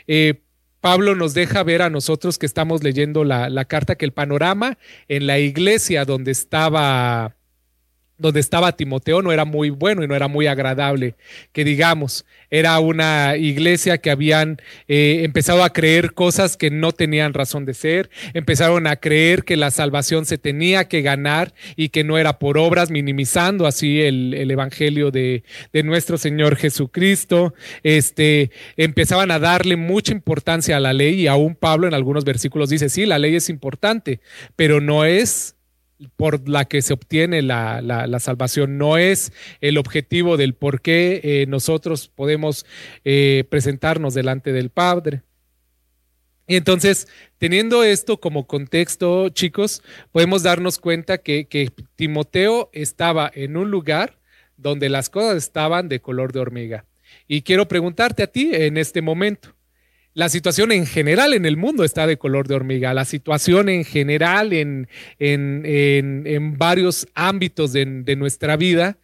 eh, 0.07 0.41
Pablo 0.79 1.15
nos 1.15 1.33
deja 1.33 1.63
ver 1.63 1.81
a 1.81 1.89
nosotros 1.89 2.39
que 2.39 2.45
estamos 2.45 2.83
leyendo 2.83 3.23
la, 3.23 3.49
la, 3.49 3.65
carta 3.65 3.95
que 3.95 4.05
el 4.05 4.13
panorama 4.13 4.77
en 5.07 5.27
la 5.27 5.37
iglesia 5.37 6.05
donde 6.05 6.31
estaba 6.31 7.35
donde 8.21 8.39
estaba 8.39 8.75
Timoteo 8.75 9.21
no 9.21 9.31
era 9.31 9.45
muy 9.45 9.69
bueno 9.71 10.03
y 10.03 10.07
no 10.07 10.15
era 10.15 10.27
muy 10.27 10.47
agradable, 10.47 11.15
que 11.51 11.65
digamos, 11.65 12.25
era 12.49 12.79
una 12.79 13.35
iglesia 13.37 13.97
que 13.97 14.11
habían 14.11 14.61
eh, 14.87 15.21
empezado 15.23 15.63
a 15.63 15.71
creer 15.71 16.13
cosas 16.13 16.57
que 16.57 16.69
no 16.69 16.91
tenían 16.91 17.33
razón 17.33 17.65
de 17.65 17.73
ser, 17.73 18.09
empezaron 18.33 18.87
a 18.87 18.97
creer 18.97 19.43
que 19.43 19.57
la 19.57 19.71
salvación 19.71 20.25
se 20.25 20.37
tenía 20.37 20.87
que 20.87 21.01
ganar 21.01 21.53
y 21.75 21.89
que 21.89 22.03
no 22.03 22.17
era 22.17 22.39
por 22.39 22.57
obras, 22.57 22.91
minimizando 22.91 23.65
así 23.65 24.01
el, 24.01 24.33
el 24.33 24.51
evangelio 24.51 25.11
de, 25.11 25.43
de, 25.73 25.83
nuestro 25.83 26.17
Señor 26.17 26.57
Jesucristo, 26.57 27.55
este, 27.83 28.51
empezaban 28.77 29.31
a 29.31 29.39
darle 29.39 29.77
mucha 29.77 30.11
importancia 30.11 30.77
a 30.77 30.79
la 30.79 30.93
ley 30.93 31.21
y 31.21 31.27
aún 31.27 31.55
Pablo 31.55 31.87
en 31.87 31.93
algunos 31.93 32.23
versículos 32.23 32.69
dice, 32.69 32.89
sí, 32.89 33.05
la 33.05 33.17
ley 33.17 33.35
es 33.35 33.49
importante, 33.49 34.19
pero 34.55 34.79
no 34.79 35.05
es 35.05 35.55
por 36.15 36.47
la 36.47 36.65
que 36.65 36.81
se 36.81 36.93
obtiene 36.93 37.41
la, 37.41 37.81
la, 37.81 38.19
salvación, 38.19 38.77
no 38.77 38.97
es 38.97 39.31
el 39.61 39.77
objetivo 39.77 40.37
del 40.37 40.53
por 40.53 40.81
qué 40.81 41.21
eh, 41.23 41.45
nosotros 41.47 42.07
podemos 42.07 42.65
eh, 43.03 43.45
presentarnos 43.49 44.13
delante 44.13 44.51
del 44.51 44.69
Padre. 44.69 45.23
Y 46.47 46.55
entonces, 46.55 47.07
teniendo 47.37 47.83
esto 47.83 48.19
como 48.19 48.47
contexto, 48.47 49.29
chicos, 49.29 49.81
podemos 50.11 50.43
darnos 50.43 50.79
cuenta 50.79 51.19
que, 51.19 51.45
que 51.45 51.71
Timoteo 51.95 52.69
estaba 52.73 53.31
en 53.33 53.55
un 53.57 53.71
lugar 53.71 54.19
donde 54.57 54.89
las 54.89 55.09
cosas 55.09 55.37
estaban 55.37 55.87
de 55.87 56.01
color 56.01 56.33
de 56.33 56.39
hormiga. 56.39 56.85
Y 57.27 57.41
quiero 57.41 57.67
preguntarte 57.67 58.23
a 58.23 58.27
ti 58.27 58.51
en 58.53 58.77
este 58.77 59.01
momento, 59.01 59.55
la 60.13 60.29
situación 60.29 60.71
en 60.71 60.85
general 60.85 61.33
en 61.33 61.45
el 61.45 61.57
mundo 61.57 61.83
está 61.83 62.05
de 62.05 62.17
color 62.17 62.47
de 62.47 62.55
hormiga. 62.55 62.93
La 62.93 63.05
situación 63.05 63.69
en 63.69 63.85
general 63.85 64.51
en, 64.51 64.87
en, 65.19 66.57
varios 66.57 67.07
ámbitos 67.13 67.71
de, 67.71 68.15
nuestra 68.17 68.57
vida 68.57 68.97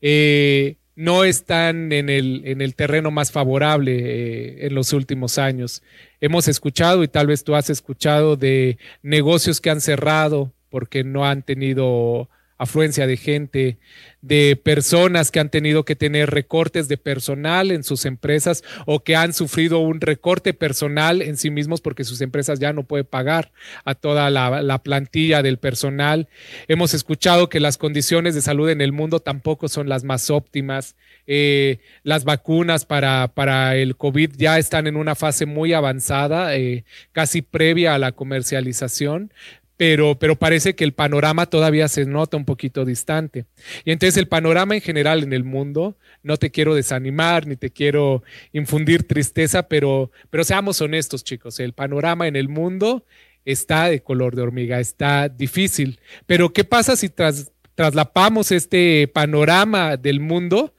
eh, 0.00 0.76
no 0.94 1.24
están 1.24 1.92
en 1.92 2.08
el, 2.08 2.42
en 2.46 2.62
el, 2.62 2.74
terreno 2.74 3.10
más 3.10 3.32
favorable 3.32 3.92
eh, 3.98 4.66
en 4.66 4.74
los 4.74 4.94
últimos 4.94 5.36
años. 5.36 5.82
Hemos 6.22 6.48
escuchado, 6.48 7.04
y 7.04 7.08
tal 7.08 7.26
vez 7.26 7.44
tú 7.44 7.54
has 7.54 7.68
escuchado, 7.68 8.36
de 8.36 8.78
negocios 9.02 9.60
que 9.60 9.68
han 9.68 9.82
cerrado 9.82 10.52
porque 10.70 11.04
no 11.04 11.26
han 11.26 11.42
tenido 11.42 12.30
afluencia 12.58 13.06
de 13.06 13.16
gente, 13.16 13.78
de 14.22 14.56
personas 14.56 15.30
que 15.30 15.40
han 15.40 15.50
tenido 15.50 15.84
que 15.84 15.94
tener 15.94 16.30
recortes 16.30 16.88
de 16.88 16.96
personal 16.96 17.70
en 17.70 17.84
sus 17.84 18.04
empresas 18.06 18.64
o 18.86 19.04
que 19.04 19.14
han 19.14 19.32
sufrido 19.32 19.78
un 19.78 20.00
recorte 20.00 20.54
personal 20.54 21.22
en 21.22 21.36
sí 21.36 21.50
mismos 21.50 21.80
porque 21.80 22.04
sus 22.04 22.20
empresas 22.20 22.58
ya 22.58 22.72
no 22.72 22.84
pueden 22.84 23.06
pagar 23.06 23.52
a 23.84 23.94
toda 23.94 24.30
la, 24.30 24.82
plantilla 24.82 25.42
del 25.42 25.58
personal. 25.58 26.28
Hemos 26.68 26.94
escuchado 26.94 27.48
que 27.48 27.60
las 27.60 27.78
condiciones 27.78 28.34
de 28.34 28.40
salud 28.40 28.68
en 28.68 28.80
el 28.80 28.92
mundo 28.92 29.20
tampoco 29.20 29.68
son 29.68 29.88
las 29.88 30.04
más 30.04 30.30
óptimas. 30.30 30.96
Eh, 31.26 31.80
las 32.02 32.24
vacunas 32.24 32.84
para, 32.84 33.28
para, 33.28 33.76
el 33.76 33.96
COVID 33.96 34.32
ya 34.36 34.58
están 34.58 34.86
en 34.86 34.96
una 34.96 35.14
fase 35.14 35.46
muy 35.46 35.72
avanzada, 35.72 36.56
eh, 36.56 36.84
casi 37.12 37.42
previa 37.42 37.94
a 37.94 37.98
la 37.98 38.12
comercialización, 38.12 39.32
pero, 39.76 40.18
pero 40.18 40.36
parece 40.36 40.74
que 40.74 40.84
el 40.84 40.92
panorama 40.92 41.46
todavía 41.46 41.88
se 41.88 42.06
nota 42.06 42.36
un 42.36 42.44
poquito 42.44 42.84
distante. 42.84 43.46
Y 43.84 43.92
entonces 43.92 44.16
el 44.16 44.28
panorama 44.28 44.74
en 44.74 44.80
general 44.80 45.22
en 45.22 45.32
el 45.32 45.44
mundo, 45.44 45.96
no 46.22 46.36
te 46.36 46.50
quiero 46.50 46.74
desanimar 46.74 47.46
ni 47.46 47.56
te 47.56 47.70
quiero 47.70 48.22
infundir 48.52 49.06
tristeza, 49.06 49.68
pero, 49.68 50.10
pero 50.30 50.44
seamos 50.44 50.80
honestos 50.80 51.24
chicos, 51.24 51.60
el 51.60 51.72
panorama 51.72 52.26
en 52.26 52.36
el 52.36 52.48
mundo 52.48 53.04
está 53.44 53.88
de 53.88 54.02
color 54.02 54.34
de 54.34 54.42
hormiga, 54.42 54.80
está 54.80 55.28
difícil. 55.28 56.00
Pero 56.26 56.52
¿qué 56.52 56.64
pasa 56.64 56.96
si 56.96 57.08
tras, 57.08 57.52
traslapamos 57.74 58.52
este 58.52 59.08
panorama 59.08 59.96
del 59.96 60.20
mundo 60.20 60.74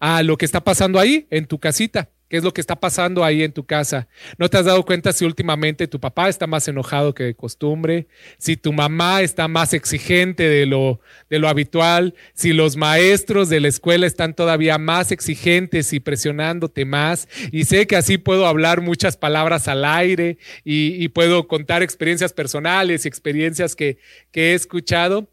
a 0.00 0.22
lo 0.22 0.36
que 0.36 0.44
está 0.44 0.62
pasando 0.62 0.98
ahí 0.98 1.26
en 1.30 1.46
tu 1.46 1.58
casita? 1.58 2.08
¿Qué 2.28 2.36
es 2.36 2.44
lo 2.44 2.52
que 2.52 2.60
está 2.60 2.76
pasando 2.76 3.24
ahí 3.24 3.42
en 3.42 3.52
tu 3.52 3.64
casa? 3.64 4.06
¿No 4.36 4.50
te 4.50 4.58
has 4.58 4.66
dado 4.66 4.84
cuenta 4.84 5.14
si 5.14 5.24
últimamente 5.24 5.88
tu 5.88 5.98
papá 5.98 6.28
está 6.28 6.46
más 6.46 6.68
enojado 6.68 7.14
que 7.14 7.24
de 7.24 7.34
costumbre? 7.34 8.06
Si 8.36 8.58
tu 8.58 8.70
mamá 8.74 9.22
está 9.22 9.48
más 9.48 9.72
exigente 9.72 10.46
de 10.46 10.66
lo, 10.66 11.00
de 11.30 11.38
lo 11.38 11.48
habitual? 11.48 12.14
Si 12.34 12.52
los 12.52 12.76
maestros 12.76 13.48
de 13.48 13.60
la 13.60 13.68
escuela 13.68 14.06
están 14.06 14.34
todavía 14.34 14.76
más 14.76 15.10
exigentes 15.10 15.94
y 15.94 16.00
presionándote 16.00 16.84
más? 16.84 17.28
Y 17.50 17.64
sé 17.64 17.86
que 17.86 17.96
así 17.96 18.18
puedo 18.18 18.46
hablar 18.46 18.82
muchas 18.82 19.16
palabras 19.16 19.66
al 19.66 19.86
aire 19.86 20.36
y, 20.64 21.08
puedo 21.08 21.48
contar 21.48 21.82
experiencias 21.82 22.34
personales 22.34 23.04
y 23.04 23.08
experiencias 23.08 23.74
que, 23.74 23.96
que 24.30 24.52
he 24.52 24.54
escuchado. 24.54 25.30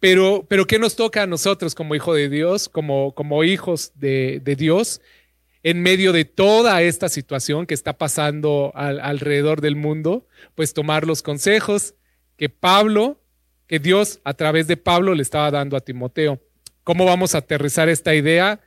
Pero, 0.00 0.44
pero 0.48 0.66
¿qué 0.66 0.80
nos 0.80 0.96
toca 0.96 1.22
a 1.22 1.26
nosotros 1.28 1.76
como 1.76 1.94
hijo 1.94 2.12
de 2.12 2.28
Dios, 2.28 2.68
como, 2.68 3.14
como 3.14 3.44
hijos 3.44 3.92
de, 3.94 4.40
de 4.42 4.56
Dios? 4.56 5.00
En 5.64 5.82
medio 5.82 6.12
de 6.12 6.26
toda 6.26 6.82
esta 6.82 7.08
situación 7.08 7.66
que 7.66 7.72
está 7.72 7.94
pasando 7.94 8.70
alrededor 8.74 9.62
del 9.62 9.76
mundo, 9.76 10.28
pues 10.54 10.74
tomar 10.74 11.06
los 11.06 11.22
consejos 11.22 11.94
que 12.36 12.50
Pablo, 12.50 13.18
que 13.66 13.78
Dios 13.78 14.20
a 14.24 14.34
través 14.34 14.68
de 14.68 14.76
Pablo 14.76 15.14
le 15.14 15.22
estaba 15.22 15.50
dando 15.50 15.78
a 15.78 15.80
Timoteo. 15.80 16.38
¿Cómo 16.84 17.06
vamos 17.06 17.34
a 17.34 17.38
aterrizar 17.38 17.88
esta 17.88 18.14
idea 18.14 18.60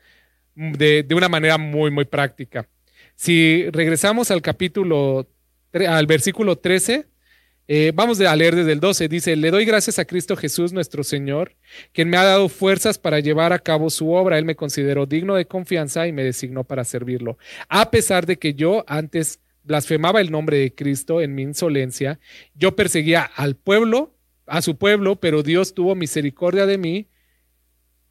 de, 0.55 1.03
de 1.03 1.15
una 1.15 1.29
manera 1.29 1.59
muy, 1.59 1.91
muy 1.91 2.05
práctica? 2.05 2.67
Si 3.15 3.69
regresamos 3.69 4.31
al 4.31 4.41
capítulo, 4.41 5.27
al 5.73 6.07
versículo 6.07 6.57
13, 6.57 7.05
eh, 7.67 7.91
vamos 7.93 8.19
a 8.21 8.35
leer 8.35 8.55
desde 8.55 8.71
el 8.71 8.79
12. 8.79 9.07
Dice, 9.09 9.35
le 9.35 9.51
doy 9.51 9.65
gracias 9.65 9.99
a 9.99 10.05
Cristo 10.05 10.35
Jesús 10.35 10.71
nuestro 10.71 11.03
Señor, 11.03 11.55
quien 11.91 12.09
me 12.09 12.17
ha 12.17 12.23
dado 12.23 12.47
fuerzas 12.49 12.97
para 12.97 13.19
llevar 13.19 13.51
a 13.53 13.59
cabo 13.59 13.89
su 13.89 14.11
obra. 14.11 14.37
Él 14.37 14.45
me 14.45 14.55
consideró 14.55 15.05
digno 15.05 15.35
de 15.35 15.47
confianza 15.47 16.07
y 16.07 16.11
me 16.11 16.23
designó 16.23 16.63
para 16.63 16.83
servirlo. 16.83 17.37
A 17.67 17.91
pesar 17.91 18.25
de 18.25 18.37
que 18.37 18.53
yo 18.53 18.85
antes 18.87 19.41
blasfemaba 19.63 20.21
el 20.21 20.31
nombre 20.31 20.57
de 20.59 20.73
Cristo 20.73 21.21
en 21.21 21.35
mi 21.35 21.43
insolencia, 21.43 22.19
yo 22.55 22.75
perseguía 22.75 23.23
al 23.23 23.55
pueblo, 23.55 24.15
a 24.45 24.61
su 24.61 24.77
pueblo, 24.77 25.17
pero 25.17 25.43
Dios 25.43 25.73
tuvo 25.73 25.93
misericordia 25.93 26.65
de 26.65 26.77
mí 26.77 27.07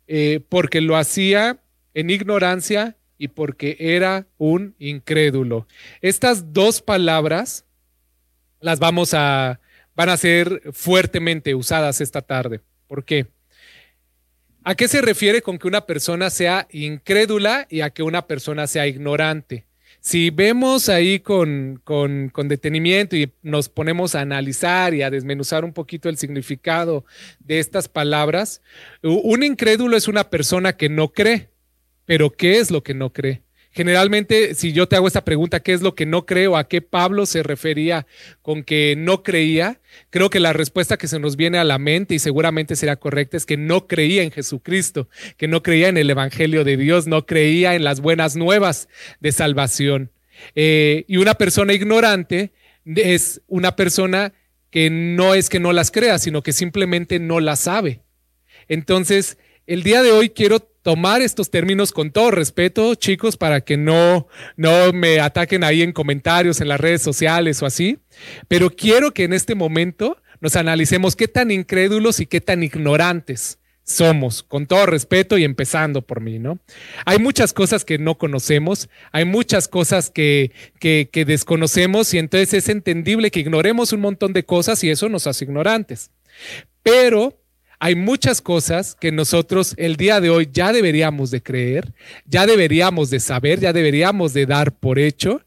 eh, 0.06 0.40
porque 0.48 0.80
lo 0.80 0.96
hacía 0.96 1.60
en 1.94 2.10
ignorancia 2.10 2.96
y 3.18 3.28
porque 3.28 3.76
era 3.78 4.26
un 4.36 4.74
incrédulo. 4.78 5.66
Estas 6.02 6.52
dos 6.52 6.82
palabras 6.82 7.65
las 8.66 8.80
vamos 8.80 9.14
a, 9.14 9.60
van 9.94 10.08
a 10.08 10.16
ser 10.16 10.60
fuertemente 10.72 11.54
usadas 11.54 12.00
esta 12.00 12.20
tarde. 12.20 12.60
¿Por 12.88 13.04
qué? 13.04 13.26
¿A 14.64 14.74
qué 14.74 14.88
se 14.88 15.00
refiere 15.00 15.40
con 15.40 15.56
que 15.56 15.68
una 15.68 15.86
persona 15.86 16.30
sea 16.30 16.66
incrédula 16.72 17.68
y 17.70 17.82
a 17.82 17.90
que 17.90 18.02
una 18.02 18.26
persona 18.26 18.66
sea 18.66 18.88
ignorante? 18.88 19.64
si 20.00 20.30
vemos 20.30 20.88
ahí 20.88 21.18
con, 21.18 21.80
con, 21.82 22.28
con, 22.28 22.46
detenimiento 22.46 23.16
y 23.16 23.32
nos 23.42 23.68
ponemos 23.68 24.14
a 24.14 24.20
analizar 24.20 24.94
y 24.94 25.02
a 25.02 25.10
desmenuzar 25.10 25.64
un 25.64 25.72
poquito 25.72 26.08
el 26.08 26.16
significado 26.16 27.04
de 27.40 27.58
estas 27.58 27.88
palabras, 27.88 28.62
un 29.02 29.42
incrédulo 29.42 29.96
es 29.96 30.06
una 30.06 30.30
persona 30.30 30.76
que 30.76 30.88
no 30.88 31.08
cree, 31.08 31.50
pero 32.04 32.30
¿qué 32.30 32.60
es 32.60 32.70
lo 32.70 32.84
que 32.84 32.94
no 32.94 33.12
cree? 33.12 33.42
Generalmente, 33.76 34.54
si 34.54 34.72
yo 34.72 34.88
te 34.88 34.96
hago 34.96 35.06
esta 35.06 35.22
pregunta, 35.22 35.60
¿qué 35.60 35.74
es 35.74 35.82
lo 35.82 35.94
que 35.94 36.06
no 36.06 36.24
creo? 36.24 36.56
¿A 36.56 36.66
qué 36.66 36.80
Pablo 36.80 37.26
se 37.26 37.42
refería 37.42 38.06
con 38.40 38.62
que 38.62 38.94
no 38.96 39.22
creía? 39.22 39.82
Creo 40.08 40.30
que 40.30 40.40
la 40.40 40.54
respuesta 40.54 40.96
que 40.96 41.08
se 41.08 41.18
nos 41.18 41.36
viene 41.36 41.58
a 41.58 41.64
la 41.64 41.76
mente 41.76 42.14
y 42.14 42.18
seguramente 42.18 42.74
será 42.74 42.96
correcta 42.96 43.36
es 43.36 43.44
que 43.44 43.58
no 43.58 43.86
creía 43.86 44.22
en 44.22 44.30
Jesucristo, 44.30 45.10
que 45.36 45.46
no 45.46 45.62
creía 45.62 45.88
en 45.88 45.98
el 45.98 46.08
Evangelio 46.08 46.64
de 46.64 46.78
Dios, 46.78 47.06
no 47.06 47.26
creía 47.26 47.74
en 47.74 47.84
las 47.84 48.00
buenas 48.00 48.34
nuevas 48.34 48.88
de 49.20 49.32
salvación. 49.32 50.10
Eh, 50.54 51.04
y 51.06 51.18
una 51.18 51.34
persona 51.34 51.74
ignorante 51.74 52.52
es 52.86 53.42
una 53.46 53.76
persona 53.76 54.32
que 54.70 54.88
no 54.88 55.34
es 55.34 55.50
que 55.50 55.60
no 55.60 55.74
las 55.74 55.90
crea, 55.90 56.18
sino 56.18 56.42
que 56.42 56.54
simplemente 56.54 57.18
no 57.18 57.40
las 57.40 57.60
sabe. 57.60 58.00
Entonces, 58.68 59.36
el 59.66 59.82
día 59.82 60.02
de 60.02 60.12
hoy 60.12 60.30
quiero 60.30 60.60
tomar 60.86 61.20
estos 61.20 61.50
términos 61.50 61.90
con 61.90 62.12
todo 62.12 62.30
respeto, 62.30 62.94
chicos, 62.94 63.36
para 63.36 63.60
que 63.60 63.76
no, 63.76 64.28
no 64.56 64.92
me 64.92 65.18
ataquen 65.18 65.64
ahí 65.64 65.82
en 65.82 65.90
comentarios, 65.90 66.60
en 66.60 66.68
las 66.68 66.78
redes 66.78 67.02
sociales 67.02 67.60
o 67.60 67.66
así. 67.66 67.98
Pero 68.46 68.70
quiero 68.70 69.12
que 69.12 69.24
en 69.24 69.32
este 69.32 69.56
momento 69.56 70.16
nos 70.40 70.54
analicemos 70.54 71.16
qué 71.16 71.26
tan 71.26 71.50
incrédulos 71.50 72.20
y 72.20 72.26
qué 72.26 72.40
tan 72.40 72.62
ignorantes 72.62 73.58
somos, 73.82 74.44
con 74.44 74.68
todo 74.68 74.86
respeto 74.86 75.36
y 75.38 75.42
empezando 75.42 76.02
por 76.02 76.20
mí, 76.20 76.38
¿no? 76.38 76.60
Hay 77.04 77.18
muchas 77.18 77.52
cosas 77.52 77.84
que 77.84 77.98
no 77.98 78.16
conocemos, 78.16 78.88
hay 79.10 79.24
muchas 79.24 79.66
cosas 79.66 80.08
que, 80.08 80.52
que, 80.78 81.08
que 81.10 81.24
desconocemos 81.24 82.14
y 82.14 82.18
entonces 82.18 82.54
es 82.54 82.68
entendible 82.68 83.32
que 83.32 83.40
ignoremos 83.40 83.92
un 83.92 84.02
montón 84.02 84.32
de 84.32 84.44
cosas 84.44 84.84
y 84.84 84.90
eso 84.90 85.08
nos 85.08 85.26
hace 85.26 85.46
ignorantes. 85.46 86.12
Pero 86.84 87.36
hay 87.78 87.94
muchas 87.94 88.40
cosas 88.40 88.94
que 88.94 89.12
nosotros 89.12 89.74
el 89.76 89.96
día 89.96 90.20
de 90.20 90.30
hoy 90.30 90.48
ya 90.52 90.72
deberíamos 90.72 91.30
de 91.30 91.42
creer, 91.42 91.94
ya 92.24 92.46
deberíamos 92.46 93.10
de 93.10 93.20
saber, 93.20 93.60
ya 93.60 93.72
deberíamos 93.72 94.32
de 94.32 94.46
dar 94.46 94.76
por 94.78 94.98
hecho. 94.98 95.42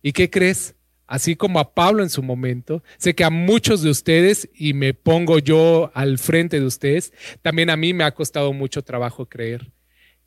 ¿Y 0.00 0.12
qué 0.12 0.30
crees? 0.30 0.74
Así 1.06 1.36
como 1.36 1.58
a 1.58 1.74
Pablo 1.74 2.02
en 2.02 2.08
su 2.08 2.22
momento, 2.22 2.82
sé 2.96 3.14
que 3.14 3.24
a 3.24 3.30
muchos 3.30 3.82
de 3.82 3.90
ustedes, 3.90 4.48
y 4.54 4.72
me 4.72 4.94
pongo 4.94 5.38
yo 5.38 5.90
al 5.94 6.18
frente 6.18 6.58
de 6.58 6.66
ustedes, 6.66 7.12
también 7.42 7.68
a 7.68 7.76
mí 7.76 7.92
me 7.92 8.04
ha 8.04 8.14
costado 8.14 8.52
mucho 8.52 8.82
trabajo 8.82 9.26
creer. 9.26 9.70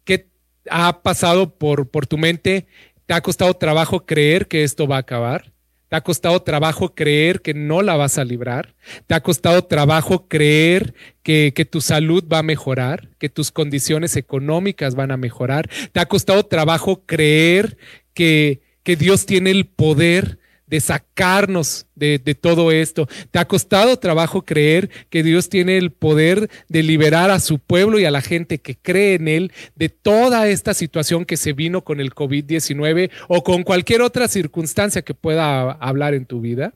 ¿Qué 0.03 0.29
ha 0.69 1.01
pasado 1.01 1.57
por, 1.57 1.89
por 1.89 2.05
tu 2.05 2.17
mente? 2.17 2.67
¿Te 3.07 3.13
ha 3.13 3.21
costado 3.21 3.55
trabajo 3.55 4.05
creer 4.05 4.47
que 4.47 4.63
esto 4.63 4.87
va 4.87 4.97
a 4.97 4.99
acabar? 4.99 5.54
¿Te 5.89 5.95
ha 5.95 6.01
costado 6.01 6.41
trabajo 6.41 6.95
creer 6.95 7.41
que 7.41 7.53
no 7.53 7.81
la 7.81 7.95
vas 7.95 8.17
a 8.17 8.23
librar? 8.23 8.73
¿Te 9.05 9.13
ha 9.13 9.21
costado 9.21 9.65
trabajo 9.65 10.27
creer 10.27 10.95
que, 11.21 11.53
que, 11.55 11.65
tu 11.65 11.79
salud 11.79 12.23
va 12.31 12.39
a 12.39 12.43
mejorar? 12.43 13.09
¿Que 13.19 13.29
tus 13.29 13.51
condiciones 13.51 14.15
económicas 14.15 14.95
van 14.95 15.11
a 15.11 15.17
mejorar? 15.17 15.69
¿Te 15.91 15.99
ha 15.99 16.07
costado 16.07 16.45
trabajo 16.45 17.03
creer 17.05 17.77
que, 18.13 18.61
que 18.83 18.95
Dios 18.95 19.25
tiene 19.25 19.51
el 19.51 19.67
poder 19.67 20.39
de 20.67 20.79
sacarnos 20.79 21.85
de, 21.95 22.19
todo 22.39 22.71
esto. 22.71 23.07
Te 23.31 23.39
ha 23.39 23.45
costado 23.45 23.97
trabajo 23.97 24.43
creer 24.43 24.89
que 25.09 25.23
Dios 25.23 25.49
tiene 25.49 25.77
el 25.77 25.91
poder 25.91 26.49
de 26.67 26.83
liberar 26.83 27.29
a 27.31 27.39
su 27.39 27.59
pueblo 27.59 27.99
y 27.99 28.05
a 28.05 28.11
la 28.11 28.21
gente 28.21 28.59
que 28.59 28.75
cree 28.75 29.15
en 29.15 29.27
Él 29.27 29.51
de 29.75 29.89
toda 29.89 30.47
esta 30.47 30.73
situación 30.73 31.25
que 31.25 31.37
se 31.37 31.53
vino 31.53 31.83
con 31.83 31.99
el 31.99 32.13
COVID-19 32.13 33.11
o 33.27 33.43
con 33.43 33.63
cualquier 33.63 34.01
otra 34.01 34.27
circunstancia 34.27 35.03
que 35.03 35.13
pueda 35.13 35.71
hablar 35.71 36.13
en 36.13 36.25
tu 36.25 36.41
vida. 36.41 36.73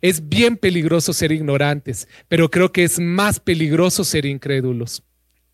Es 0.00 0.28
bien 0.28 0.56
peligroso 0.56 1.12
ser 1.12 1.30
ignorantes, 1.30 2.08
pero 2.28 2.50
creo 2.50 2.72
que 2.72 2.82
es 2.82 2.98
más 2.98 3.38
peligroso 3.38 4.04
ser 4.04 4.26
incrédulos. 4.26 5.04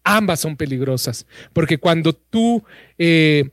Ambas 0.05 0.41
son 0.41 0.57
peligrosas, 0.57 1.27
porque 1.53 1.77
cuando 1.77 2.15
tú 2.15 2.65
eh, 2.97 3.51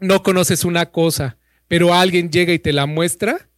no 0.00 0.24
conoces 0.24 0.64
una 0.64 0.86
cosa, 0.86 1.37
pero 1.68 1.94
alguien 1.94 2.30
llega 2.30 2.52
y 2.52 2.58
te 2.58 2.72
la 2.72 2.86
muestra, 2.86 3.48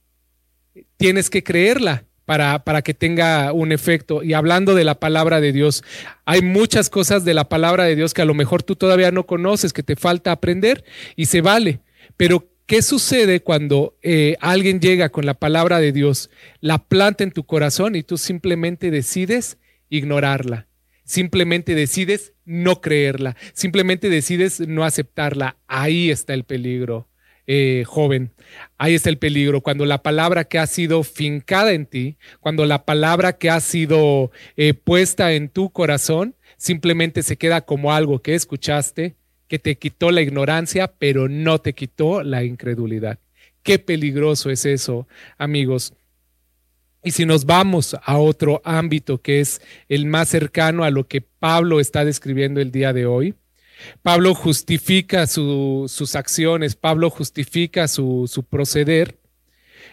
tienes 0.96 1.31
que 1.31 1.42
creerla 1.42 2.05
para, 2.27 2.62
para, 2.64 2.83
que 2.83 2.94
tenga 2.94 3.53
un 3.53 3.73
efecto. 3.73 4.23
Y 4.23 4.35
hablando 4.35 4.75
de 4.75 4.85
la 4.85 5.01
palabra 5.01 5.40
de 5.40 5.53
Dios, 5.53 5.83
hay 6.25 6.42
muchas 6.42 6.90
cosas 6.90 7.25
de 7.25 7.35
la 7.35 7.49
palabra 7.49 7.85
de 7.85 7.96
Dios 7.96 8.14
que 8.14 8.23
a 8.23 8.27
lo 8.27 8.35
mejor 8.35 8.62
tú 8.62 8.77
todavía 8.77 9.11
no 9.11 9.27
conoces, 9.27 9.73
que 9.73 9.83
te 9.83 9.96
falta 9.96 10.31
aprender 10.31 10.85
y 11.16 11.27
se 11.27 11.40
vale. 11.40 11.81
Pero 12.16 12.49
¿qué 12.66 12.83
sucede 12.83 13.40
cuando 13.40 13.96
eh, 14.03 14.37
alguien 14.40 14.81
llega 14.81 15.09
con 15.09 15.27
la 15.27 15.35
palabra 15.35 15.81
de 15.81 15.90
Dios, 15.90 16.31
la 16.61 16.79
planta 16.79 17.25
en 17.25 17.33
tu 17.33 17.44
corazón 17.44 17.96
y 17.96 18.05
tú 18.05 18.16
simplemente 18.16 18.92
decides 18.92 19.59
ignorarla? 19.88 20.68
Simplemente 21.03 21.75
decides 21.75 22.35
no 22.44 22.81
creerla, 22.81 23.37
simplemente 23.53 24.09
decides 24.09 24.61
no 24.61 24.85
aceptarla. 24.85 25.57
Ahí 25.66 26.11
está 26.11 26.35
el 26.35 26.44
peligro. 26.44 27.10
Eh, 27.53 27.83
joven. 27.85 28.31
Ahí 28.79 28.95
está 28.95 29.11
el 29.11 29.19
peligro. 29.19 29.61
Cuando 29.61 29.85
la 29.85 30.05
palabra 30.05 30.45
que 30.45 30.61
ha 30.61 30.69
sido 30.69 31.03
fincada 31.03 31.73
en 31.73 31.85
ti, 31.85 32.17
cuando 32.39 32.65
la 32.65 32.85
palabra 32.85 33.39
que 33.39 33.51
ha 33.51 33.59
sido 33.59 34.31
eh, 34.57 34.73
puesta 34.73 35.33
en 35.33 35.49
tu 35.49 35.71
corazón, 35.71 36.37
simplemente 36.59 37.25
se 37.25 37.37
queda 37.37 37.63
como 37.63 37.93
algo 37.93 38.23
que 38.23 38.37
escuchaste, 38.37 39.17
que 39.49 39.59
te 39.59 39.77
quitó 39.79 40.13
la 40.13 40.21
ignorancia, 40.21 40.93
pero 40.97 41.29
no 41.29 41.59
te 41.59 41.73
quitó 41.73 42.23
la 42.23 42.45
incredulidad. 42.45 43.19
Qué 43.65 43.81
peligroso 43.81 44.51
es 44.51 44.65
eso, 44.65 45.09
amigos. 45.37 45.93
Y 47.03 47.11
si 47.11 47.27
nos 47.27 47.47
vamos 47.47 47.97
a 48.01 48.19
otro 48.19 48.63
ámbito 48.65 49.21
que 49.21 49.41
es 49.41 49.61
el 49.89 50.07
más 50.07 50.29
cercano 50.29 50.85
a 50.85 50.91
lo 50.91 51.09
que 51.09 51.21
Pablo 51.21 51.81
está 51.81 52.05
describiendo 52.05 52.61
el 52.61 52.71
día 52.71 52.93
de 52.93 53.07
hoy, 53.07 53.35
Pablo 54.03 54.35
justifica 54.35 55.27
sus 55.27 56.16
acciones, 56.16 56.77
Pablo 56.77 57.11
justifica 57.11 57.88
su, 57.88 58.45
proceder, 58.49 59.19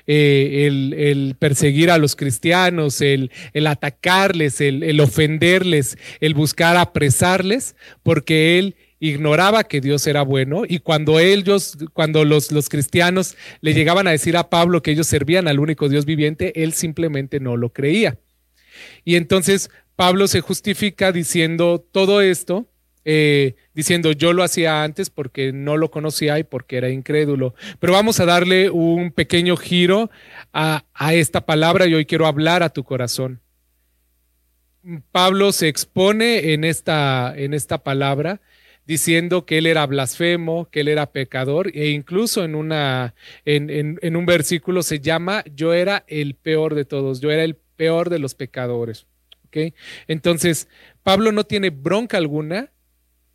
eh, 0.06 0.68
el, 0.68 1.36
perseguir 1.38 1.92
a 1.92 1.98
los 1.98 2.16
cristianos, 2.16 3.02
el, 3.02 3.32
atacarles, 3.68 4.62
el, 4.62 5.00
ofenderles, 5.00 5.98
el 6.20 6.34
buscar 6.34 6.78
apresarles, 6.78 7.76
porque 8.04 8.60
él 8.60 8.76
ignoraba 9.00 9.64
que 9.64 9.80
Dios 9.80 10.08
era 10.08 10.24
bueno 10.24 10.64
y 10.68 10.80
cuando 10.80 11.20
ellos, 11.20 11.78
cuando 11.94 12.26
los, 12.26 12.52
los 12.52 12.68
cristianos 12.68 13.36
le 13.62 13.76
llegaban 13.76 14.08
a 14.08 14.12
decir 14.12 14.36
a 14.38 14.50
Pablo 14.50 14.82
que 14.82 14.92
ellos 14.92 15.06
servían 15.06 15.48
al 15.48 15.60
único 15.60 15.88
Dios 15.88 16.06
viviente, 16.06 16.64
él 16.64 16.74
simplemente 16.74 17.40
no 17.40 17.58
lo 17.58 17.72
creía. 17.72 18.18
Y 19.06 19.16
entonces 19.16 19.70
Pablo 19.96 20.28
se 20.28 20.42
justifica 20.42 21.12
diciendo 21.12 21.86
todo 21.92 22.22
esto 22.22 22.68
eh, 23.10 23.56
diciendo 23.74 24.12
yo 24.12 24.34
lo 24.34 24.44
hacía 24.44 24.84
antes 24.84 25.10
porque 25.10 25.54
no 25.54 25.78
lo 25.78 25.90
conocía 25.92 26.40
y 26.40 26.44
porque 26.44 26.76
era 26.76 26.90
incrédulo. 26.90 27.56
Pero 27.80 27.94
vamos 27.94 28.20
a 28.20 28.26
darle 28.26 28.70
un 28.70 29.12
pequeño 29.12 29.56
giro 29.56 30.12
a, 30.52 30.84
esta 31.14 31.46
palabra 31.46 31.88
y 31.88 31.94
hoy 31.94 32.06
quiero 32.06 32.28
hablar 32.28 32.64
a 32.64 32.70
tu 32.70 32.84
corazón. 32.84 33.40
Pablo 35.14 35.54
se 35.54 35.70
expone 35.70 36.52
en 36.52 36.66
esta, 36.66 37.34
en 37.34 37.54
esta 37.54 37.78
palabra 37.78 38.42
diciendo 38.86 39.46
que 39.46 39.60
él 39.60 39.68
era 39.68 39.86
blasfemo, 39.86 40.70
que 40.70 40.82
él 40.82 40.90
era 40.90 41.14
pecador, 41.14 41.72
e 41.74 41.92
incluso 41.92 42.44
en, 42.44 42.56
una, 42.56 43.16
en, 43.46 43.98
en, 44.02 44.16
un 44.18 44.26
versículo 44.26 44.84
se 44.84 45.00
llama, 45.00 45.46
yo 45.56 45.74
era 45.74 46.04
el 46.08 46.36
peor 46.36 46.76
de 46.76 46.84
todos, 46.84 47.22
yo 47.22 47.32
era 47.32 47.46
el 47.46 47.56
peor 47.56 48.10
de 48.10 48.20
los 48.20 48.36
pecadores. 48.36 49.08
¿Okay? 49.48 49.74
Entonces, 50.10 50.68
Pablo 51.04 51.32
no 51.32 51.46
tiene 51.46 51.70
bronca 51.70 52.18
alguna 52.18 52.70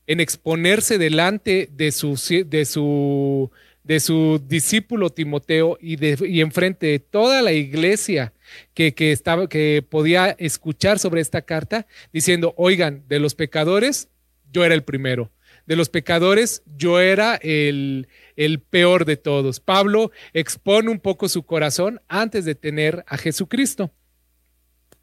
en 0.06 0.20
exponerse 0.20 0.98
delante 0.98 1.68
de 1.72 1.92
su, 1.92 2.18
de 2.46 2.64
su, 2.64 3.50
de 3.84 4.00
su 4.00 4.42
discípulo 4.46 5.10
Timoteo 5.10 5.78
y, 5.80 5.96
de, 5.96 6.18
y 6.28 6.40
enfrente 6.40 6.86
de 6.86 6.98
toda 6.98 7.42
la 7.42 7.52
iglesia 7.52 8.32
que, 8.74 8.94
que, 8.94 9.12
estaba, 9.12 9.48
que 9.48 9.84
podía 9.88 10.30
escuchar 10.38 10.98
sobre 10.98 11.20
esta 11.20 11.42
carta, 11.42 11.86
diciendo, 12.12 12.54
oigan, 12.56 13.04
de 13.08 13.18
los 13.18 13.34
pecadores, 13.34 14.08
yo 14.52 14.64
era 14.64 14.74
el 14.74 14.82
primero. 14.82 15.30
De 15.66 15.76
los 15.76 15.88
pecadores, 15.88 16.62
yo 16.76 17.00
era 17.00 17.36
el, 17.36 18.08
el 18.36 18.60
peor 18.60 19.04
de 19.04 19.16
todos. 19.16 19.60
Pablo 19.60 20.10
expone 20.32 20.90
un 20.90 20.98
poco 20.98 21.28
su 21.28 21.44
corazón 21.44 22.00
antes 22.08 22.44
de 22.44 22.56
tener 22.56 23.04
a 23.06 23.16
Jesucristo. 23.16 23.92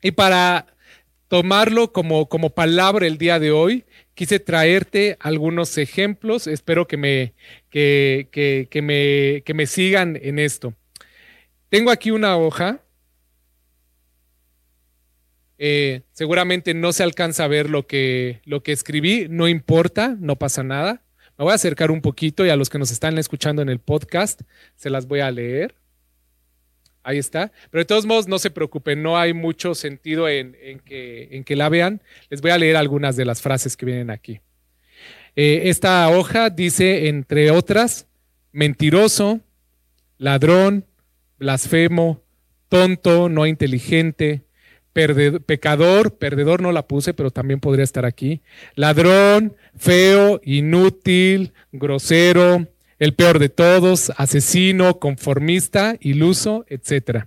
Y 0.01 0.12
para 0.12 0.67
tomarlo 1.29 1.93
como, 1.93 2.27
como 2.27 2.49
palabra 2.49 3.07
el 3.07 3.17
día 3.17 3.39
de 3.39 3.51
hoy, 3.51 3.85
quise 4.19 4.41
traerte 4.41 5.15
algunos 5.21 5.77
ejemplos. 5.77 6.45
Espero 6.45 6.88
que 6.88 6.97
me, 6.97 7.34
que, 7.69 8.27
que, 8.69 8.82
me, 8.82 9.43
que 9.45 9.53
me 9.53 9.65
sigan 9.65 10.19
en 10.21 10.39
esto. 10.39 10.73
Tengo 11.69 11.89
aquí 11.89 12.12
una 12.12 12.36
hoja. 12.36 12.82
Eh, 15.58 16.01
seguramente 16.12 16.73
no 16.73 16.91
se 16.91 17.03
alcanza 17.03 17.45
a 17.45 17.47
ver 17.47 17.69
lo 17.69 17.88
que, 17.88 18.41
lo 18.43 18.62
que 18.62 18.73
escribí, 18.73 19.27
no 19.29 19.47
importa, 19.47 20.17
no 20.19 20.36
pasa 20.38 20.63
nada, 20.63 21.01
Me 21.38 21.45
voy 21.45 21.53
a 21.53 21.55
acercar 21.55 21.89
un 21.89 22.01
poquito 22.01 22.45
y 22.45 22.49
a 22.49 22.58
los 22.58 22.69
que 22.69 22.77
nos 22.77 22.91
están 22.91 23.17
escuchando 23.19 23.62
en 23.62 23.69
el 23.69 23.79
podcast 23.79 24.41
se 24.75 24.89
las 24.89 25.08
voy 25.08 25.21
a 25.21 25.32
leer. 25.32 25.75
Ahí 27.03 27.17
está. 27.17 27.51
Pero 27.71 27.81
de 27.81 27.85
todos 27.85 28.05
modos, 28.05 28.27
no 28.27 28.39
se 28.39 28.51
preocupen, 28.51 29.01
no 29.01 29.17
hay 29.17 29.33
mucho 29.33 29.73
sentido 29.75 30.27
en, 30.27 30.53
que, 30.85 31.55
la 31.55 31.69
vean. 31.69 32.01
Les 32.29 32.41
voy 32.41 32.51
a 32.51 32.57
leer 32.57 32.75
algunas 32.75 33.15
de 33.15 33.25
las 33.25 33.41
frases 33.41 33.77
que 33.77 33.85
vienen 33.85 34.09
aquí. 34.09 34.41
Eh, 35.35 35.63
esta 35.65 36.09
hoja 36.09 36.49
dice, 36.49 37.07
entre 37.07 37.51
otras, 37.51 38.07
mentiroso, 38.51 39.39
ladrón, 40.17 40.85
blasfemo, 41.38 42.21
tonto, 42.67 43.29
no 43.29 43.45
inteligente, 43.45 44.43
pecador, 45.45 46.17
perdedor 46.17 46.62
no 46.62 46.71
la 46.71 46.88
puse, 46.88 47.13
pero 47.13 47.31
también 47.31 47.59
podría 47.59 47.83
estar 47.83 48.05
aquí, 48.05 48.41
ladrón, 48.75 49.55
feo, 49.77 50.41
inútil, 50.43 51.53
grosero, 51.71 52.67
el 52.99 53.13
peor 53.13 53.39
de 53.39 53.49
todos, 53.49 54.12
asesino, 54.17 54.99
conformista, 54.99 55.95
iluso, 56.01 56.65
etc. 56.67 57.25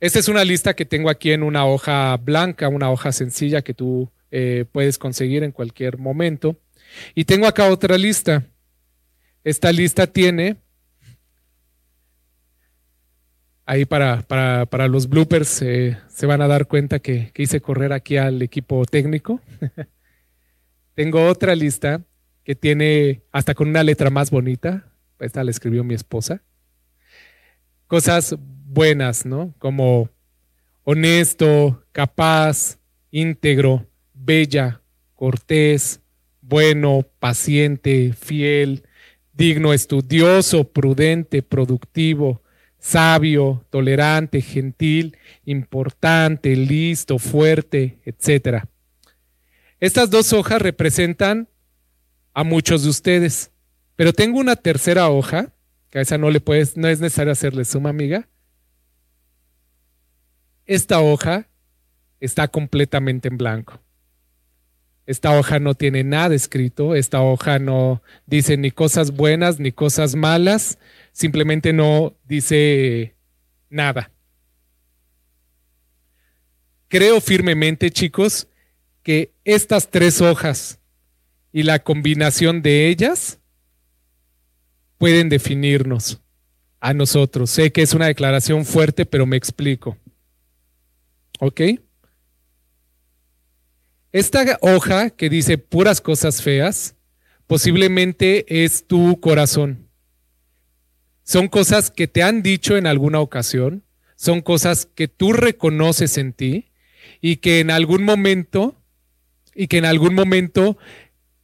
Esta 0.00 0.20
es 0.20 0.28
una 0.28 0.44
lista 0.44 0.74
que 0.74 0.84
tengo 0.84 1.10
aquí 1.10 1.32
en 1.32 1.42
una 1.42 1.66
hoja 1.66 2.16
blanca, 2.16 2.68
una 2.68 2.90
hoja 2.90 3.10
sencilla 3.10 3.62
que 3.62 3.74
tú 3.74 4.10
eh, 4.30 4.64
puedes 4.70 4.96
conseguir 4.96 5.42
en 5.42 5.50
cualquier 5.50 5.98
momento. 5.98 6.56
Y 7.16 7.24
tengo 7.24 7.46
acá 7.46 7.68
otra 7.68 7.98
lista. 7.98 8.46
Esta 9.42 9.72
lista 9.72 10.06
tiene 10.06 10.56
ahí 13.68 13.84
para, 13.84 14.22
para, 14.22 14.88
los 14.88 15.08
bloopers 15.08 15.60
eh, 15.60 15.98
se 16.08 16.24
van 16.24 16.40
a 16.40 16.48
dar 16.48 16.66
cuenta 16.66 17.00
que, 17.00 17.32
hice 17.36 17.60
correr 17.60 17.92
aquí 17.92 18.16
al 18.16 18.40
equipo 18.40 18.84
técnico. 18.86 19.40
Tengo 20.94 21.26
otra 21.26 21.54
lista 21.54 22.02
que 22.48 22.54
tiene 22.54 23.20
hasta 23.30 23.54
con 23.54 23.68
una 23.68 23.82
letra 23.82 24.08
más 24.08 24.30
bonita. 24.30 24.90
Esta 25.20 25.44
la 25.44 25.50
escribió 25.50 25.84
mi 25.84 25.92
esposa. 25.92 26.40
Cosas 27.86 28.36
buenas, 28.38 29.26
¿no? 29.26 29.54
Como 29.58 30.08
honesto, 30.82 31.84
capaz, 31.92 32.78
íntegro, 33.10 33.86
bella, 34.14 34.80
cortés, 35.14 36.00
bueno, 36.40 37.06
paciente, 37.18 38.14
fiel, 38.18 38.82
digno, 39.34 39.74
estudioso, 39.74 40.72
prudente, 40.72 41.42
productivo, 41.42 42.40
sabio, 42.78 43.66
tolerante, 43.68 44.40
gentil, 44.40 45.18
importante, 45.44 46.56
listo, 46.56 47.18
fuerte, 47.18 47.98
etc. 48.06 48.64
Estas 49.80 50.08
dos 50.08 50.32
hojas 50.32 50.62
representan 50.62 51.46
a 52.38 52.44
muchos 52.44 52.84
de 52.84 52.90
ustedes, 52.90 53.50
pero 53.96 54.12
tengo 54.12 54.38
una 54.38 54.54
tercera 54.54 55.08
hoja, 55.08 55.52
que 55.90 55.98
a 55.98 56.02
esa 56.02 56.18
no 56.18 56.30
le 56.30 56.38
puedes, 56.38 56.76
no 56.76 56.86
es 56.86 57.00
necesario 57.00 57.32
hacerle 57.32 57.64
suma, 57.64 57.90
amiga. 57.90 58.28
Esta 60.64 61.00
hoja 61.00 61.48
está 62.20 62.46
completamente 62.46 63.26
en 63.26 63.38
blanco. 63.38 63.80
Esta 65.04 65.36
hoja 65.36 65.58
no 65.58 65.74
tiene 65.74 66.04
nada 66.04 66.32
escrito, 66.32 66.94
esta 66.94 67.22
hoja 67.22 67.58
no 67.58 68.04
dice 68.26 68.56
ni 68.56 68.70
cosas 68.70 69.10
buenas 69.10 69.58
ni 69.58 69.72
cosas 69.72 70.14
malas, 70.14 70.78
simplemente 71.10 71.72
no 71.72 72.14
dice 72.22 73.16
nada. 73.68 74.12
Creo 76.86 77.20
firmemente, 77.20 77.90
chicos, 77.90 78.46
que 79.02 79.32
estas 79.42 79.90
tres 79.90 80.20
hojas 80.20 80.78
y 81.58 81.64
la 81.64 81.80
combinación 81.80 82.62
de 82.62 82.86
ellas 82.86 83.40
pueden 84.96 85.28
definirnos 85.28 86.20
a 86.78 86.94
nosotros. 86.94 87.50
Sé 87.50 87.72
que 87.72 87.82
es 87.82 87.94
una 87.94 88.06
declaración 88.06 88.64
fuerte, 88.64 89.06
pero 89.06 89.26
me 89.26 89.36
explico. 89.36 89.98
¿Ok? 91.40 91.62
Esta 94.12 94.56
hoja 94.60 95.10
que 95.10 95.28
dice 95.28 95.58
puras 95.58 96.00
cosas 96.00 96.42
feas, 96.42 96.94
posiblemente 97.48 98.62
es 98.62 98.86
tu 98.86 99.18
corazón. 99.18 99.88
Son 101.24 101.48
cosas 101.48 101.90
que 101.90 102.06
te 102.06 102.22
han 102.22 102.40
dicho 102.44 102.76
en 102.76 102.86
alguna 102.86 103.18
ocasión, 103.18 103.82
son 104.14 104.42
cosas 104.42 104.86
que 104.86 105.08
tú 105.08 105.32
reconoces 105.32 106.18
en 106.18 106.34
ti 106.34 106.70
y 107.20 107.38
que 107.38 107.58
en 107.58 107.72
algún 107.72 108.04
momento 108.04 108.80
y 109.56 109.66
que 109.66 109.78
en 109.78 109.86
algún 109.86 110.14
momento 110.14 110.78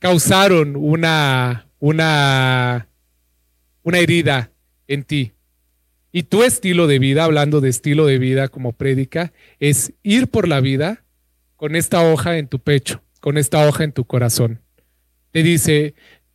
causaron 0.05 0.77
una 0.77 1.67
una 1.79 2.89
una 3.83 3.99
herida 3.99 4.51
en 4.87 5.03
ti. 5.03 5.33
Y 6.13 6.25
tu 6.25 6.43
estilo 6.43 6.87
de 6.87 6.99
vida, 6.99 7.25
hablando 7.25 7.63
de 7.63 7.71
estilo 7.71 8.05
de 8.05 8.19
vida 8.19 8.49
como 8.49 8.75
prédica, 8.75 9.33
es 9.61 9.95
ir 10.03 10.29
por 10.29 10.47
la 10.47 10.61
vida 10.61 11.05
con 11.57 11.75
esta 11.75 12.03
hoja 12.03 12.37
en 12.37 12.49
tu 12.49 12.59
pecho, 12.59 13.03
con 13.21 13.39
esta 13.39 13.67
hoja 13.67 13.83
en 13.83 13.93
tu 13.93 14.05
corazón. 14.05 14.61
Te 15.31 15.43
dice, 15.43 15.95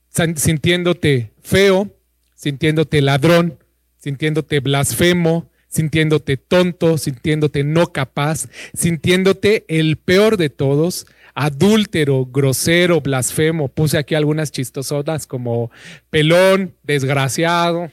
sintiéndote 0.10 1.32
feo, 1.40 1.96
sintiéndote 2.34 3.04
ladrón, 3.04 3.60
sintiéndote 4.00 4.62
blasfemo, 4.62 5.52
sintiéndote 5.68 6.38
tonto, 6.38 6.98
sintiéndote 6.98 7.64
no 7.64 7.94
capaz, 7.94 8.50
sintiéndote 8.74 9.66
el 9.68 9.98
peor 9.98 10.38
de 10.38 10.50
todos, 10.50 11.06
adúltero, 11.40 12.26
grosero, 12.26 13.00
blasfemo. 13.00 13.70
Puse 13.70 13.98
aquí 13.98 14.14
algunas 14.14 14.52
chistosotas 14.52 15.26
como 15.26 15.72
pelón, 16.10 16.76
desgraciado, 16.84 17.90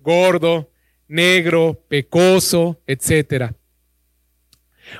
gordo, 0.00 0.68
negro, 1.06 1.80
pecoso, 1.88 2.80
etcétera. 2.88 3.54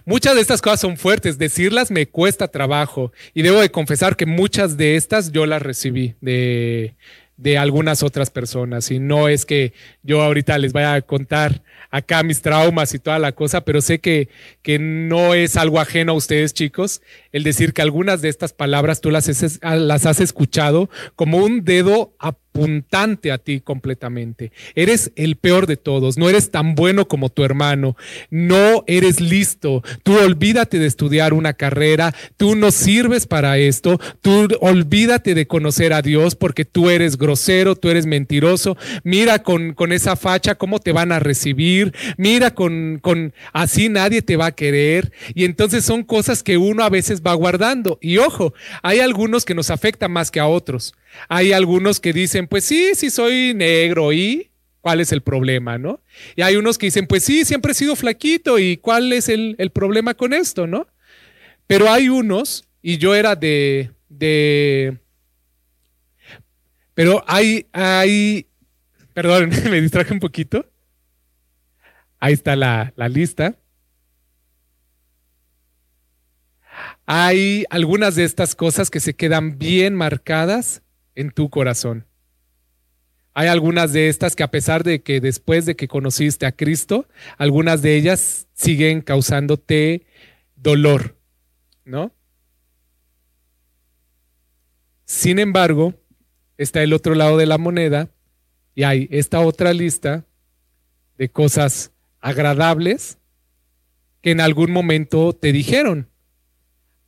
Muchas 0.05 0.37
de 0.37 0.42
estas 0.42 0.62
cosas 0.62 0.81
son 0.81 0.96
fuertes, 0.96 1.38
decirlas 1.38 1.90
me 1.90 2.07
cuesta 2.07 2.48
trabajo 2.48 3.12
y 3.35 3.42
debo 3.42 3.61
de 3.61 3.70
confesar 3.70 4.16
que 4.16 4.26
muchas 4.26 4.76
de 4.76 4.94
estas 4.94 5.33
yo 5.33 5.44
las 5.44 5.62
recibí 5.62 6.14
de, 6.20 6.94
de 7.37 7.59
algunas 7.59 8.03
otras 8.03 8.31
personas. 8.31 8.90
Y 8.90 8.99
no 8.99 9.29
es 9.29 9.44
que 9.44 9.72
yo 10.03 10.22
ahorita 10.22 10.59
les 10.59 10.72
vaya 10.72 10.94
a 10.94 11.03
contar 11.03 11.62
acá 11.90 12.22
mis 12.22 12.42
traumas 12.42 12.94
y 12.94 12.99
toda 12.99 13.18
la 13.18 13.33
cosa, 13.33 13.62
pero 13.62 13.81
sé 13.81 14.01
que, 14.01 14.29
que 14.62 14.79
no 14.79 15.35
es 15.35 15.57
algo 15.57 15.81
ajeno 15.81 16.12
a 16.12 16.16
ustedes, 16.16 16.55
chicos, 16.55 17.03
el 17.33 17.42
decir 17.42 17.72
que 17.72 17.83
algunas 17.83 18.22
de 18.22 18.29
estas 18.29 18.53
palabras 18.53 19.01
tú 19.01 19.11
las, 19.11 19.61
las 19.62 20.07
has 20.07 20.20
escuchado 20.20 20.90
como 21.14 21.38
un 21.38 21.64
dedo 21.64 22.14
a 22.18 22.33
a 23.33 23.38
ti 23.38 23.61
completamente. 23.61 24.53
Eres 24.75 25.12
el 25.16 25.37
peor 25.37 25.66
de 25.66 25.77
todos, 25.77 26.16
no 26.19 26.29
eres 26.29 26.51
tan 26.51 26.75
bueno 26.75 27.09
como 27.09 27.29
tu 27.29 27.45
hermano, 27.45 27.97
no 28.31 28.85
eres 28.87 29.21
listo, 29.21 29.83
tú 30.03 30.16
olvídate 30.19 30.79
de 30.79 30.87
estudiar 30.87 31.33
una 31.33 31.53
carrera, 31.53 32.14
tú 32.37 32.55
no 32.55 32.71
sirves 32.71 33.27
para 33.27 33.59
esto, 33.59 34.01
tú 34.21 34.49
olvídate 34.61 35.35
de 35.35 35.47
conocer 35.47 35.92
a 35.92 36.03
Dios 36.03 36.35
porque 36.35 36.64
tú 36.64 36.90
eres 36.90 37.16
grosero, 37.16 37.77
tú 37.77 37.88
eres 37.88 38.07
mentiroso, 38.07 38.77
mira 39.05 39.42
con, 39.42 39.75
con 39.75 39.92
esa 39.92 40.16
facha 40.16 40.55
cómo 40.55 40.81
te 40.81 40.92
van 40.92 41.12
a 41.12 41.19
recibir, 41.19 41.95
mira 42.16 42.53
con, 42.53 42.99
con 43.01 43.33
así 43.53 43.88
nadie 43.88 44.23
te 44.23 44.37
va 44.37 44.47
a 44.47 44.53
querer. 44.53 45.12
Y 45.35 45.45
entonces 45.45 45.85
son 45.85 46.03
cosas 46.03 46.42
que 46.42 46.57
uno 46.57 46.83
a 46.83 46.90
veces 46.90 47.23
va 47.23 47.35
guardando. 47.35 47.99
Y 48.01 48.19
ojo, 48.19 48.55
hay 48.83 49.01
algunos 49.01 49.45
que 49.45 49.55
nos 49.55 49.71
afectan 49.71 50.12
más 50.12 50.31
que 50.31 50.40
a 50.40 50.47
otros. 50.47 50.95
Hay 51.29 51.52
algunos 51.52 52.00
que 52.00 52.12
dicen, 52.12 52.46
pues 52.46 52.64
sí, 52.64 52.94
sí 52.94 53.11
soy 53.11 53.55
negro 53.55 54.12
y 54.12 54.50
¿cuál 54.81 55.00
es 55.00 55.11
el 55.11 55.20
problema, 55.20 55.79
no? 55.79 56.00
Y 56.37 56.42
hay 56.42 56.55
unos 56.57 56.79
que 56.79 56.87
dicen, 56.87 57.09
pues 57.09 57.24
sí, 57.24 57.44
siempre 57.44 57.72
he 57.72 57.74
sido 57.74 57.96
flaquito 57.96 58.59
y 58.59 58.76
¿cuál 58.76 59.12
es 59.12 59.29
el, 59.29 59.57
problema 59.74 60.14
con 60.14 60.33
esto, 60.33 60.66
no? 60.68 60.87
Pero 61.66 61.90
hay 61.90 62.09
unos, 62.09 62.68
y 62.83 62.98
yo 62.98 63.14
era 63.14 63.35
de, 63.35 63.90
de 64.09 64.98
pero 66.94 67.24
hay, 67.26 67.66
hay, 67.72 68.46
perdón, 69.12 69.50
me 69.70 69.81
distraje 69.81 70.12
un 70.12 70.20
poquito. 70.20 70.70
Ahí 72.20 72.33
está 72.33 72.55
la, 72.55 72.92
la 72.96 73.09
lista. 73.09 73.57
Hay 77.07 77.64
algunas 77.70 78.14
de 78.14 78.22
estas 78.24 78.55
cosas 78.55 78.88
que 78.88 79.00
se 79.00 79.14
quedan 79.14 79.59
bien 79.59 79.94
marcadas 79.94 80.83
en 81.16 81.33
tu 81.33 81.50
corazón. 81.50 82.07
Hay 83.35 83.48
algunas 83.48 83.92
de 83.92 84.09
estas 84.09 84.35
que 84.37 84.42
a 84.42 84.50
pesar 84.50 84.83
de 84.83 85.02
que 85.02 85.20
después 85.20 85.66
de 85.66 85.76
que 85.76 85.88
conociste 85.88 86.46
a 86.46 86.52
Cristo, 86.52 87.07
algunas 87.37 87.83
de 87.83 87.96
ellas 87.96 88.46
siguen 88.55 89.02
causándote 89.02 90.07
dolor, 90.55 91.16
¿no? 91.85 92.12
Sin 95.05 95.38
embargo, 95.38 95.94
está 96.57 96.83
el 96.83 96.92
otro 96.92 97.14
lado 97.14 97.37
de 97.37 97.46
la 97.46 97.59
moneda 97.59 98.09
y 98.74 98.85
hay 98.85 99.09
esta 99.11 99.40
otra 99.40 99.72
lista 99.72 100.24
de 101.18 101.29
cosas 101.29 101.92
agradables 102.20 103.18
que 104.22 104.31
en 104.31 104.40
algún 104.40 104.70
momento 104.70 105.33
te 105.33 105.52
dijeron. 105.52 106.09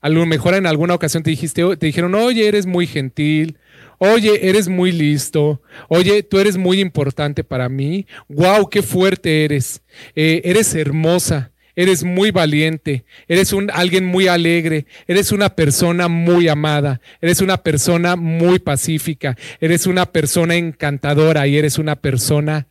A 0.00 0.08
lo 0.08 0.24
mejor 0.26 0.54
en 0.54 0.66
alguna 0.66 0.94
ocasión 0.94 1.22
te, 1.22 1.30
dijiste, 1.30 1.76
te 1.76 1.86
dijeron, 1.86 2.14
oye, 2.14 2.46
eres 2.46 2.66
muy 2.66 2.86
gentil, 2.86 3.58
oye, 3.98 4.48
eres 4.48 4.68
muy 4.68 4.92
listo, 4.92 5.60
oye, 5.88 6.22
tú 6.22 6.38
eres 6.38 6.56
muy 6.56 6.80
importante 6.80 7.44
para 7.44 7.68
mí, 7.68 8.06
wow, 8.28 8.68
qué 8.68 8.82
fuerte 8.82 9.44
eres, 9.44 9.82
eh, 10.14 10.40
eres 10.44 10.74
hermosa, 10.74 11.52
eres 11.74 12.02
muy 12.02 12.32
valiente, 12.32 13.04
eres 13.28 13.54
alguien 13.72 14.04
muy 14.04 14.26
alegre, 14.26 14.86
eres 15.06 15.30
una 15.30 15.54
persona 15.54 16.08
muy 16.08 16.48
amada, 16.48 17.00
eres 17.20 17.40
una 17.40 17.58
persona 17.58 18.16
muy 18.16 18.58
pacífica, 18.58 19.36
eres 19.60 19.86
una 19.86 20.06
persona 20.06 20.56
encantadora 20.56 21.46
y 21.46 21.56
eres 21.56 21.78
una 21.78 21.94
persona 21.94 22.66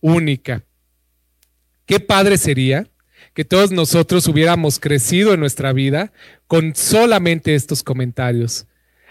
única. 0.00 0.64
Qué 1.84 2.00
padre 2.00 2.38
sería 2.38 2.88
que 3.34 3.44
todos 3.44 3.72
nosotros 3.72 4.26
hubiéramos 4.26 4.78
crecido 4.78 5.34
en 5.34 5.40
nuestra 5.40 5.74
vida 5.74 6.12
con 6.46 6.74
solamente 6.74 7.54
estos 7.54 7.82
comentarios. 7.82 8.66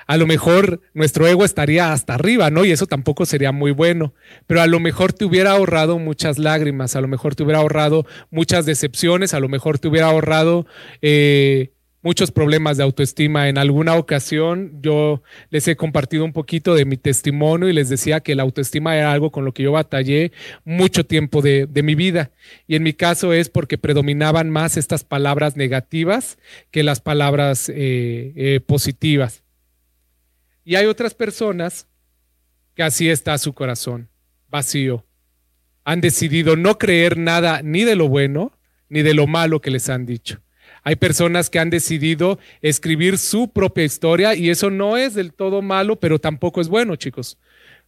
A 0.08 0.18
lo 0.18 0.28
mejor 0.28 0.82
nuestro 0.94 1.28
ego 1.28 1.46
estaría 1.46 1.92
hasta 1.92 2.14
arriba, 2.14 2.50
¿no? 2.50 2.64
Y 2.66 2.72
eso 2.72 2.86
tampoco 2.86 3.26
sería 3.26 3.52
muy 3.52 3.72
bueno. 3.72 4.14
Pero 4.48 4.62
a 4.62 4.68
lo 4.68 4.80
mejor 4.80 5.14
te 5.14 5.26
hubiera 5.26 5.52
ahorrado 5.52 5.98
muchas 6.00 6.38
lágrimas, 6.38 6.96
a 6.96 7.02
lo 7.02 7.08
mejor 7.08 7.36
te 7.36 7.44
hubiera 7.44 7.60
ahorrado 7.60 8.06
muchas 8.30 8.66
decepciones, 8.66 9.34
a 9.34 9.40
lo 9.40 9.50
mejor 9.50 9.80
te 9.80 9.88
hubiera 9.88 10.08
ahorrado 10.08 10.68
eh, 11.02 11.72
muchos 12.06 12.30
problemas 12.30 12.78
de 12.78 12.84
autoestima. 12.84 13.50
En 13.50 13.58
alguna 13.58 13.96
ocasión 13.96 14.80
yo 14.80 15.24
les 15.50 15.68
he 15.68 15.76
compartido 15.76 16.24
un 16.24 16.34
poquito 16.34 16.76
de 16.76 16.86
mi 16.86 16.98
testimonio 16.98 17.68
y 17.68 17.74
les 17.74 17.90
decía 17.90 18.20
que 18.20 18.36
la 18.36 18.44
autoestima 18.44 18.96
era 18.96 19.12
algo 19.12 19.32
con 19.32 19.44
lo 19.44 19.54
que 19.56 19.64
yo 19.64 19.72
batallé 19.72 20.32
mucho 20.66 21.08
tiempo 21.08 21.42
de, 21.42 21.68
mi 21.84 21.96
vida. 21.96 22.30
Y 22.68 22.76
en 22.76 22.84
mi 22.84 22.94
caso 22.94 23.34
es 23.34 23.50
porque 23.50 23.80
predominaban 23.80 24.52
más 24.52 24.78
estas 24.78 25.04
palabras 25.04 25.58
negativas 25.58 26.38
que 26.70 26.84
las 26.84 27.02
palabras 27.02 27.70
eh, 27.70 28.34
eh, 28.36 28.60
positivas. 28.60 29.45
Y 30.66 30.76
hay 30.76 30.88
otras 30.88 31.14
personas 31.14 31.88
que 32.74 32.84
así 32.84 33.10
está 33.10 33.38
su 33.38 33.54
corazón, 33.54 34.10
vacío. 34.50 35.06
Han 35.84 36.02
decidido 36.02 36.56
no 36.56 36.80
creer 36.80 37.18
nada 37.18 37.62
ni 37.64 37.84
de 37.84 37.96
lo 37.96 38.10
bueno 38.10 38.52
ni 38.90 39.04
de 39.04 39.14
lo 39.14 39.28
malo 39.28 39.62
que 39.62 39.72
les 39.72 39.90
han 39.90 40.06
dicho. 40.06 40.42
Hay 40.84 40.96
personas 40.96 41.50
que 41.50 41.60
han 41.60 41.70
decidido 41.70 42.40
escribir 42.62 43.18
su 43.18 43.52
propia 43.52 43.84
historia 43.84 44.36
y 44.36 44.50
eso 44.50 44.70
no 44.70 44.98
es 44.98 45.14
del 45.14 45.34
todo 45.34 45.62
malo, 45.62 46.00
pero 46.00 46.20
tampoco 46.20 46.62
es 46.62 46.68
bueno, 46.68 46.96
chicos. 46.96 47.38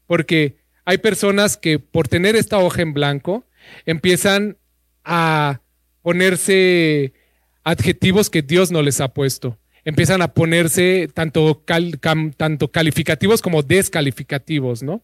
Porque 0.06 0.58
hay 0.86 1.00
personas 1.00 1.58
que 1.58 1.80
por 1.80 2.08
tener 2.08 2.36
esta 2.36 2.60
hoja 2.60 2.82
en 2.82 2.94
blanco 2.94 3.46
empiezan 3.86 4.58
a 5.04 5.62
ponerse 6.02 7.13
adjetivos 7.63 8.30
que 8.30 8.42
Dios 8.42 8.72
no 8.72 8.82
les 8.82 9.02
ha 9.02 9.13
puesto. 9.13 9.58
Empiezan 9.88 10.21
a 10.21 10.34
ponerse 10.34 11.08
tanto, 11.13 11.63
tanto 12.36 12.69
calificativos 12.69 13.41
como 13.41 13.63
descalificativos, 13.63 14.84
¿no? 14.84 15.02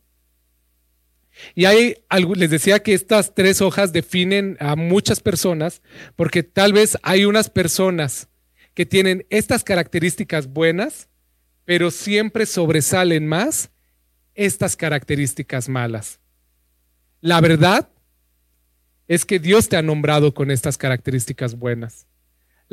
Y 1.56 1.64
hay 1.64 1.96
les 2.36 2.50
decía 2.50 2.84
que 2.84 2.94
estas 2.94 3.34
tres 3.34 3.62
hojas 3.62 3.94
definen 3.94 4.58
a 4.60 4.76
muchas 4.76 5.22
personas, 5.22 5.82
porque 6.18 6.44
tal 6.44 6.74
vez 6.74 6.98
hay 7.02 7.24
unas 7.24 7.50
personas 7.50 8.28
que 8.74 8.86
tienen 8.86 9.26
estas 9.30 9.64
características 9.64 10.48
buenas, 10.48 11.08
pero 11.64 11.90
siempre 11.90 12.46
sobresalen 12.46 13.26
más 13.26 13.72
estas 14.36 14.76
características 14.76 15.70
malas. 15.70 16.20
La 17.22 17.40
verdad 17.40 17.88
es 19.08 19.24
que 19.24 19.40
Dios 19.40 19.70
te 19.70 19.78
ha 19.78 19.82
nombrado 19.82 20.34
con 20.34 20.52
estas 20.52 20.78
características 20.78 21.56
buenas. 21.56 22.06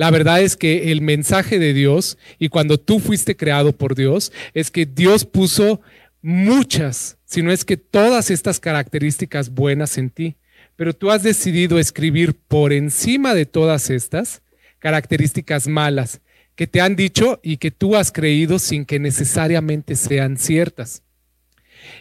La 0.00 0.10
verdad 0.10 0.40
es 0.40 0.56
que 0.56 0.92
el 0.92 1.02
mensaje 1.02 1.58
de 1.58 1.74
Dios 1.74 2.16
y 2.38 2.48
cuando 2.48 2.80
tú 2.80 3.00
fuiste 3.00 3.36
creado 3.36 3.72
por 3.72 3.94
Dios 3.94 4.32
es 4.54 4.70
que 4.70 4.86
Dios 4.86 5.26
puso 5.26 5.82
muchas, 6.22 7.18
si 7.26 7.42
no 7.42 7.52
es 7.52 7.66
que 7.66 7.76
todas 7.76 8.30
estas 8.30 8.60
características 8.60 9.50
buenas 9.50 9.98
en 9.98 10.08
ti, 10.08 10.36
pero 10.74 10.94
tú 10.94 11.10
has 11.10 11.22
decidido 11.22 11.78
escribir 11.78 12.34
por 12.34 12.72
encima 12.72 13.34
de 13.34 13.44
todas 13.44 13.90
estas 13.90 14.40
características 14.78 15.68
malas 15.68 16.22
que 16.54 16.66
te 16.66 16.80
han 16.80 16.96
dicho 16.96 17.38
y 17.42 17.58
que 17.58 17.70
tú 17.70 17.94
has 17.94 18.10
creído 18.10 18.58
sin 18.58 18.86
que 18.86 18.98
necesariamente 18.98 19.96
sean 19.96 20.38
ciertas. 20.38 21.02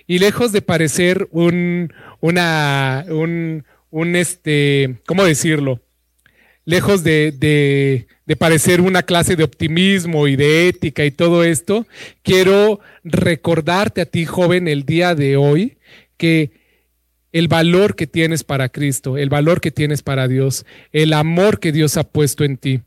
Y 0.07 0.19
lejos 0.19 0.53
de 0.53 0.62
parecer 0.62 1.27
un, 1.31 1.91
una, 2.21 3.03
un, 3.09 3.65
un 3.89 4.15
este, 4.15 5.01
¿cómo 5.05 5.25
decirlo? 5.25 5.81
Lejos 6.69 7.03
de, 7.03 8.05
parecer 8.38 8.79
una 8.79 9.01
clase 9.01 9.36
de 9.36 9.43
optimismo 9.43 10.27
y 10.27 10.36
de 10.36 10.67
ética 10.67 11.03
y 11.03 11.10
todo 11.10 11.43
esto, 11.43 11.88
quiero 12.21 12.79
recordarte 13.03 14.01
a 14.01 14.05
ti, 14.05 14.25
joven, 14.25 14.67
el 14.67 14.86
día 14.86 15.15
de 15.15 15.36
hoy, 15.36 15.79
que 16.15 16.51
el 17.32 17.47
valor 17.47 17.95
que 17.95 18.05
tienes 18.05 18.43
para 18.43 18.69
Cristo, 18.69 19.17
el 19.17 19.29
valor 19.29 19.62
que 19.62 19.71
tienes 19.71 20.03
para 20.03 20.27
Dios, 20.27 20.63
el 20.91 21.13
amor 21.13 21.60
que 21.60 21.71
Dios 21.71 21.97
ha 21.97 22.03
puesto 22.03 22.43
en 22.43 22.58
ti. 22.58 22.82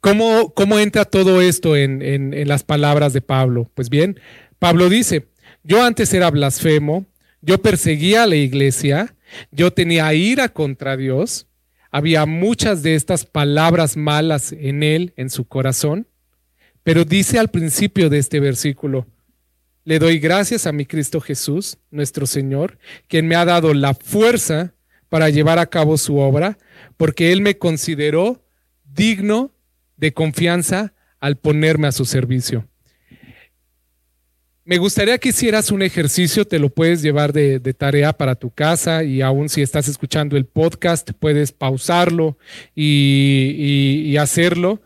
¿Cómo, 0.00 0.78
entra 0.78 1.04
todo 1.04 1.42
esto 1.42 1.76
en, 1.76 2.00
en 2.00 2.48
las 2.48 2.64
palabras 2.64 3.12
de 3.12 3.20
Pablo? 3.20 3.70
Pues 3.74 3.90
bien, 3.90 4.18
Pablo 4.58 4.88
dice, 4.88 5.26
yo 5.62 5.84
antes 5.84 6.14
era 6.14 6.30
blasfemo, 6.30 7.04
yo 7.42 7.60
perseguía 7.60 8.22
a 8.22 8.26
la 8.26 8.36
iglesia, 8.36 9.14
yo 9.50 9.74
tenía 9.74 10.12
ira 10.14 10.48
contra 10.48 10.96
Dios, 10.96 11.48
había 11.90 12.26
muchas 12.26 12.82
de 12.82 12.94
estas 12.94 13.26
palabras 13.26 13.96
malas 13.96 14.52
en 14.52 14.82
él, 14.82 15.12
en 15.16 15.30
su 15.30 15.46
corazón, 15.46 16.06
pero 16.82 17.04
dice 17.04 17.38
al 17.38 17.48
principio 17.48 18.08
de 18.08 18.18
este 18.18 18.40
versículo, 18.40 19.06
le 19.84 19.98
doy 19.98 20.18
gracias 20.18 20.66
a 20.66 20.72
mi 20.72 20.86
Cristo 20.86 21.20
Jesús, 21.20 21.78
nuestro 21.90 22.26
Señor, 22.26 22.78
quien 23.08 23.26
me 23.26 23.34
ha 23.34 23.44
dado 23.44 23.74
la 23.74 23.94
fuerza 23.94 24.74
para 25.08 25.30
llevar 25.30 25.58
a 25.58 25.66
cabo 25.66 25.98
su 25.98 26.18
obra, 26.18 26.58
porque 26.96 27.32
Él 27.32 27.42
me 27.42 27.58
consideró 27.58 28.44
digno 28.84 29.52
de 29.96 30.12
confianza 30.14 30.94
al 31.18 31.36
ponerme 31.36 31.88
a 31.88 31.92
su 31.92 32.04
servicio. 32.04 32.69
Me 34.70 34.78
gustaría 34.78 35.18
que 35.18 35.30
hicieras 35.30 35.72
un 35.72 35.82
ejercicio, 35.82 36.44
te 36.44 36.60
lo 36.60 36.68
puedes 36.68 37.02
llevar 37.02 37.32
de, 37.32 37.58
tarea 37.76 38.12
para 38.12 38.36
tu 38.36 38.50
casa 38.50 39.02
y 39.02 39.20
aún 39.20 39.48
si 39.48 39.62
estás 39.62 39.88
escuchando 39.88 40.36
el 40.36 40.44
podcast, 40.44 41.10
puedes 41.10 41.50
pausarlo 41.50 42.38
y, 42.76 44.16
hacerlo. 44.16 44.80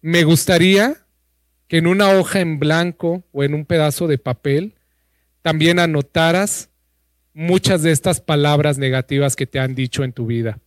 Me 0.00 0.24
gustaría 0.24 0.96
que 1.68 1.76
en 1.76 1.86
una 1.86 2.10
hoja 2.10 2.40
en 2.40 2.58
blanco 2.58 3.22
o 3.30 3.44
en 3.44 3.54
un 3.54 3.64
pedazo 3.64 4.08
de 4.08 4.18
papel 4.18 4.74
también 5.40 5.78
anotaras 5.78 6.70
muchas 7.32 7.84
de 7.84 7.92
estas 7.92 8.20
palabras 8.20 8.76
negativas 8.76 9.36
que 9.36 9.46
te 9.46 9.60
han 9.60 9.76
dicho 9.76 10.02
en 10.02 10.12
tu 10.12 10.26
vida. 10.26 10.58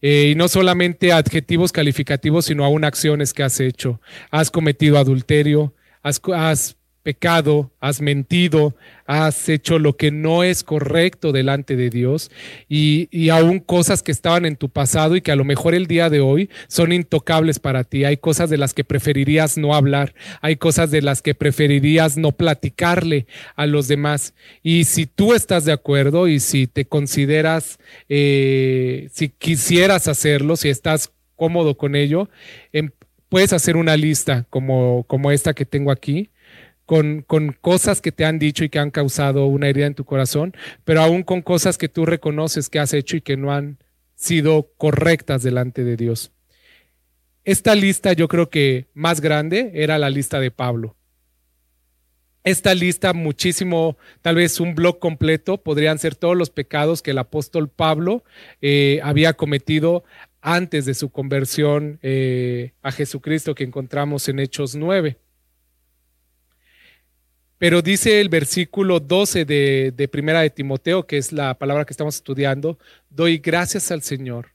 Eh, 0.00 0.30
y 0.32 0.34
no 0.34 0.48
solamente 0.48 1.12
adjetivos 1.12 1.72
calificativos, 1.72 2.46
sino 2.46 2.64
aún 2.64 2.84
acciones 2.84 3.34
que 3.34 3.42
has 3.42 3.60
hecho. 3.60 4.00
Has 4.30 4.50
cometido 4.50 4.96
adulterio, 4.96 5.74
has, 6.02 6.22
has 6.34 6.75
pecado, 7.06 7.70
has 7.78 8.00
mentido, 8.00 8.74
has 9.06 9.48
hecho 9.48 9.78
lo 9.78 9.96
que 9.96 10.10
no 10.10 10.42
es 10.42 10.64
correcto 10.64 11.30
delante 11.30 11.76
de 11.76 11.88
Dios 11.88 12.32
y, 12.68 13.06
y, 13.12 13.28
aún 13.28 13.60
cosas 13.60 14.02
que 14.02 14.10
estaban 14.10 14.44
en 14.44 14.56
tu 14.56 14.70
pasado 14.70 15.14
y 15.14 15.20
que 15.20 15.30
a 15.30 15.36
lo 15.36 15.44
mejor 15.44 15.76
el 15.76 15.86
día 15.86 16.10
de 16.10 16.18
hoy 16.18 16.50
son 16.66 16.90
intocables 16.90 17.60
para 17.60 17.84
ti. 17.84 18.04
Hay 18.04 18.16
cosas 18.16 18.50
de 18.50 18.58
las 18.58 18.74
que 18.74 18.82
preferirías 18.82 19.56
no 19.56 19.76
hablar, 19.76 20.14
hay 20.40 20.56
cosas 20.56 20.90
de 20.90 21.00
las 21.00 21.22
que 21.22 21.36
preferirías 21.36 22.16
no 22.16 22.32
platicarle 22.32 23.28
a 23.54 23.66
los 23.66 23.86
demás. 23.86 24.34
Y 24.64 24.82
si 24.82 25.06
tú 25.06 25.32
estás 25.32 25.64
de 25.64 25.70
acuerdo 25.70 26.26
y 26.26 26.40
si 26.40 26.66
te 26.66 26.86
consideras, 26.86 27.78
eh, 28.08 29.10
si 29.12 29.28
quisieras 29.28 30.08
hacerlo, 30.08 30.56
si 30.56 30.70
estás 30.70 31.12
cómodo 31.36 31.76
con 31.76 31.94
ello, 31.94 32.28
em, 32.72 32.90
puedes 33.28 33.52
hacer 33.52 33.76
una 33.76 33.96
lista 33.96 34.44
como, 34.50 35.04
como 35.06 35.30
esta 35.30 35.54
que 35.54 35.66
tengo 35.66 35.92
aquí 35.92 36.30
con, 36.86 37.24
cosas 37.60 38.00
que 38.00 38.12
te 38.12 38.24
han 38.24 38.38
dicho 38.38 38.64
y 38.64 38.68
que 38.68 38.78
han 38.78 38.90
causado 38.90 39.46
una 39.46 39.68
herida 39.68 39.86
en 39.86 39.94
tu 39.94 40.04
corazón, 40.04 40.54
pero 40.84 41.02
aún 41.02 41.24
con 41.24 41.42
cosas 41.42 41.76
que 41.76 41.88
tú 41.88 42.06
reconoces 42.06 42.70
que 42.70 42.78
has 42.78 42.94
hecho 42.94 43.16
y 43.16 43.20
que 43.20 43.36
no 43.36 43.52
han 43.52 43.78
sido 44.14 44.70
correctas 44.78 45.42
delante 45.42 45.84
de 45.84 45.96
Dios. 45.96 46.32
Esta 47.44 47.74
lista 47.74 48.12
yo 48.12 48.28
creo 48.28 48.48
que 48.48 48.86
más 48.94 49.20
grande 49.20 49.72
era 49.74 49.98
la 49.98 50.10
lista 50.10 50.40
de 50.40 50.50
Pablo. 50.50 50.96
Esta 52.44 52.74
lista 52.74 53.12
muchísimo, 53.12 53.96
tal 54.22 54.36
vez 54.36 54.60
un 54.60 54.76
blog 54.76 55.00
completo, 55.00 55.58
podrían 55.58 55.98
ser 55.98 56.14
todos 56.14 56.36
los 56.36 56.50
pecados 56.50 57.02
que 57.02 57.10
el 57.10 57.18
apóstol 57.18 57.68
Pablo 57.68 58.22
eh, 58.60 59.00
había 59.02 59.32
cometido 59.32 60.04
antes 60.40 60.84
de 60.84 60.94
su 60.94 61.10
conversión 61.10 61.98
eh, 62.02 62.72
a 62.82 62.92
Jesucristo 62.92 63.56
que 63.56 63.64
encontramos 63.64 64.28
en 64.28 64.38
Hechos 64.38 64.76
9. 64.76 65.18
Pero 67.58 67.80
dice 67.80 68.20
el 68.20 68.28
versículo 68.28 69.00
12 69.00 69.44
de, 69.44 69.92
de, 69.96 70.08
Primera 70.08 70.42
de 70.42 70.50
Timoteo, 70.50 71.06
que 71.06 71.16
es 71.16 71.32
la 71.32 71.54
palabra 71.54 71.86
que 71.86 71.92
estamos 71.92 72.16
estudiando, 72.16 72.78
doy 73.08 73.38
gracias 73.38 73.90
al 73.90 74.02
Señor, 74.02 74.50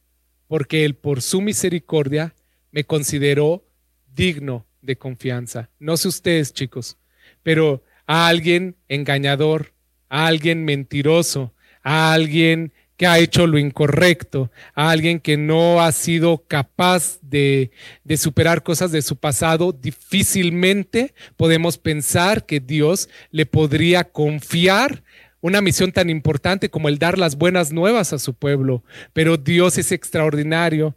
porque 0.47 0.85
Él 0.85 0.95
por 0.95 1.21
su 1.21 1.41
misericordia 1.41 2.35
me 2.71 2.83
consideró 2.83 3.65
digno 4.13 4.65
de 4.81 4.97
confianza. 4.97 5.69
No 5.79 5.97
sé 5.97 6.07
ustedes, 6.07 6.53
chicos, 6.53 6.97
pero 7.43 7.83
a 8.05 8.27
alguien 8.27 8.75
engañador, 8.87 9.73
a 10.09 10.27
alguien 10.27 10.63
mentiroso, 10.63 11.53
a 11.81 12.13
alguien 12.13 12.73
que 13.01 13.07
ha 13.07 13.17
hecho 13.17 13.47
lo 13.47 13.57
incorrecto, 13.57 14.51
a 14.75 14.91
alguien 14.91 15.19
que 15.19 15.35
no 15.35 15.81
ha 15.81 15.91
sido 15.91 16.45
capaz 16.47 17.17
de, 17.23 17.71
de, 18.03 18.15
superar 18.15 18.61
cosas 18.61 18.91
de 18.91 19.01
su 19.01 19.15
pasado, 19.15 19.71
difícilmente 19.71 21.15
podemos 21.35 21.79
pensar 21.79 22.45
que 22.45 22.59
Dios 22.59 23.09
le 23.31 23.47
podría 23.47 24.03
confiar 24.03 25.03
una 25.39 25.61
misión 25.61 25.91
tan 25.91 26.11
importante 26.11 26.69
como 26.69 26.89
el 26.89 26.99
dar 26.99 27.17
las 27.17 27.37
buenas 27.37 27.71
nuevas 27.71 28.13
a 28.13 28.19
su 28.19 28.35
pueblo. 28.35 28.83
Pero 29.13 29.35
Dios 29.35 29.79
es 29.79 29.91
extraordinario 29.91 30.95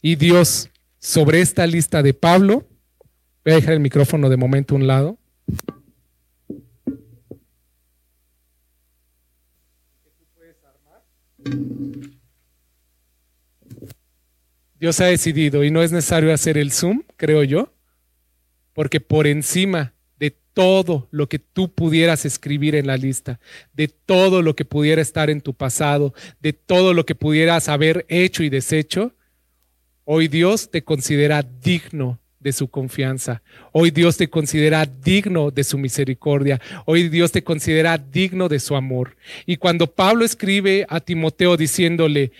y 0.00 0.14
Dios, 0.14 0.70
sobre 1.00 1.40
esta 1.40 1.66
lista 1.66 2.00
de 2.04 2.14
Pablo, 2.14 2.68
voy 3.44 3.54
a 3.54 3.56
dejar 3.56 3.72
el 3.72 3.80
micrófono 3.80 4.28
de 4.28 4.36
momento 4.36 4.76
a 4.76 4.78
un 4.78 4.86
lado. 4.86 5.18
Dios 14.78 14.98
ha 15.00 15.06
decidido 15.06 15.62
y 15.62 15.70
no 15.70 15.82
es 15.82 15.92
necesario 15.92 16.32
hacer 16.32 16.56
el 16.56 16.72
zoom, 16.72 17.02
creo 17.16 17.44
yo, 17.44 17.74
porque 18.72 19.00
por 19.00 19.26
encima 19.26 19.92
de 20.18 20.30
todo 20.54 21.06
lo 21.10 21.28
que 21.28 21.38
tú 21.38 21.74
pudieras 21.74 22.24
escribir 22.24 22.74
en 22.74 22.86
la 22.86 22.96
lista, 22.96 23.40
de 23.74 23.88
todo 23.88 24.40
lo 24.40 24.56
que 24.56 24.64
pudiera 24.64 25.02
estar 25.02 25.28
en 25.28 25.42
tu 25.42 25.52
pasado, 25.52 26.14
de 26.40 26.54
todo 26.54 26.94
lo 26.94 27.04
que 27.04 27.14
pudieras 27.14 27.68
haber 27.68 28.06
hecho 28.08 28.42
y 28.42 28.48
deshecho, 28.48 29.14
hoy 30.04 30.28
Dios 30.28 30.70
te 30.70 30.82
considera 30.82 31.42
digno 31.42 32.18
de 32.40 32.52
su 32.52 32.68
confianza. 32.68 33.42
Hoy 33.72 33.90
Dios 33.90 34.16
te 34.16 34.28
considera 34.28 34.86
digno 34.86 35.50
de 35.50 35.62
su 35.62 35.78
misericordia. 35.78 36.60
Hoy 36.86 37.08
Dios 37.08 37.32
te 37.32 37.44
considera 37.44 37.98
digno 37.98 38.48
de 38.48 38.58
su 38.58 38.74
amor. 38.74 39.16
Y 39.46 39.56
cuando 39.56 39.86
Pablo 39.86 40.24
escribe 40.24 40.86
a 40.88 41.00
Timoteo 41.00 41.56
diciéndole, 41.56 42.32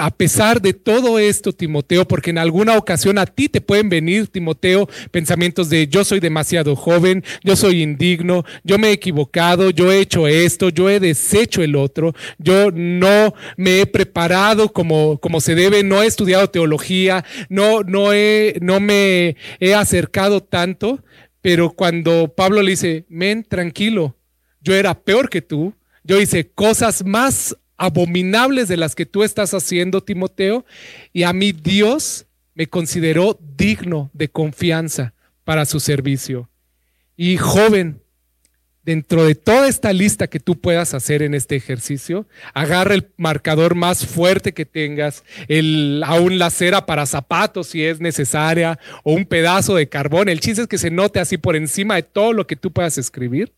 a 0.00 0.10
pesar 0.10 0.60
de 0.60 0.72
todo 0.72 1.18
esto, 1.18 1.52
Timoteo, 1.52 2.06
porque 2.06 2.30
en 2.30 2.38
alguna 2.38 2.76
ocasión 2.76 3.18
a 3.18 3.26
ti 3.26 3.48
te 3.48 3.60
pueden 3.60 3.88
venir, 3.88 4.28
Timoteo, 4.28 4.88
pensamientos 5.10 5.68
de 5.68 5.86
yo 5.88 6.04
soy 6.04 6.20
demasiado 6.20 6.76
joven, 6.76 7.24
yo 7.42 7.56
soy 7.56 7.82
indigno, 7.82 8.44
yo 8.64 8.78
me 8.78 8.88
he 8.88 8.92
equivocado, 8.92 9.70
yo 9.70 9.92
he 9.92 10.00
hecho 10.00 10.26
esto, 10.26 10.68
yo 10.68 10.88
he 10.88 11.00
deshecho 11.00 11.62
el 11.62 11.76
otro, 11.76 12.14
yo 12.38 12.70
no 12.72 13.34
me 13.56 13.80
he 13.80 13.86
preparado 13.86 14.72
como, 14.72 15.18
como 15.18 15.40
se 15.40 15.54
debe, 15.54 15.82
no 15.82 16.02
he 16.02 16.06
estudiado 16.06 16.50
teología, 16.50 17.24
no, 17.48 17.82
no, 17.82 18.12
he, 18.12 18.58
no 18.60 18.80
me 18.80 19.36
he 19.60 19.74
acercado 19.74 20.42
tanto, 20.42 21.02
pero 21.40 21.70
cuando 21.70 22.32
Pablo 22.34 22.62
le 22.62 22.70
dice, 22.70 23.04
men, 23.08 23.44
tranquilo, 23.44 24.16
yo 24.60 24.74
era 24.74 24.94
peor 24.94 25.28
que 25.28 25.42
tú, 25.42 25.74
yo 26.04 26.20
hice 26.20 26.48
cosas 26.50 27.04
más 27.04 27.56
abominables 27.82 28.68
de 28.68 28.76
las 28.76 28.94
que 28.94 29.06
tú 29.06 29.24
estás 29.24 29.54
haciendo, 29.54 30.04
Timoteo, 30.04 30.64
y 31.12 31.24
a 31.24 31.32
mí 31.32 31.50
Dios 31.50 32.26
me 32.54 32.68
consideró 32.68 33.36
digno 33.56 34.08
de 34.12 34.28
confianza 34.28 35.14
para 35.42 35.64
su 35.64 35.80
servicio. 35.80 36.48
Y 37.16 37.38
joven, 37.38 38.00
dentro 38.84 39.24
de 39.24 39.34
toda 39.34 39.66
esta 39.66 39.92
lista 39.92 40.28
que 40.28 40.38
tú 40.38 40.60
puedas 40.60 40.94
hacer 40.94 41.22
en 41.22 41.34
este 41.34 41.56
ejercicio, 41.56 42.28
agarra 42.54 42.94
el 42.94 43.08
marcador 43.16 43.74
más 43.74 44.06
fuerte 44.06 44.54
que 44.54 44.64
tengas, 44.64 45.24
el, 45.48 46.04
aún 46.06 46.38
la 46.38 46.50
cera 46.50 46.86
para 46.86 47.04
zapatos 47.04 47.66
si 47.66 47.84
es 47.84 47.98
necesaria, 48.00 48.78
o 49.02 49.12
un 49.12 49.26
pedazo 49.26 49.74
de 49.74 49.88
carbón. 49.88 50.28
El 50.28 50.38
chiste 50.38 50.62
es 50.62 50.68
que 50.68 50.78
se 50.78 50.92
note 50.92 51.18
así 51.18 51.36
por 51.36 51.56
encima 51.56 51.96
de 51.96 52.04
todo 52.04 52.32
lo 52.32 52.46
que 52.46 52.54
tú 52.54 52.72
puedas 52.72 52.96
escribir, 52.96 53.52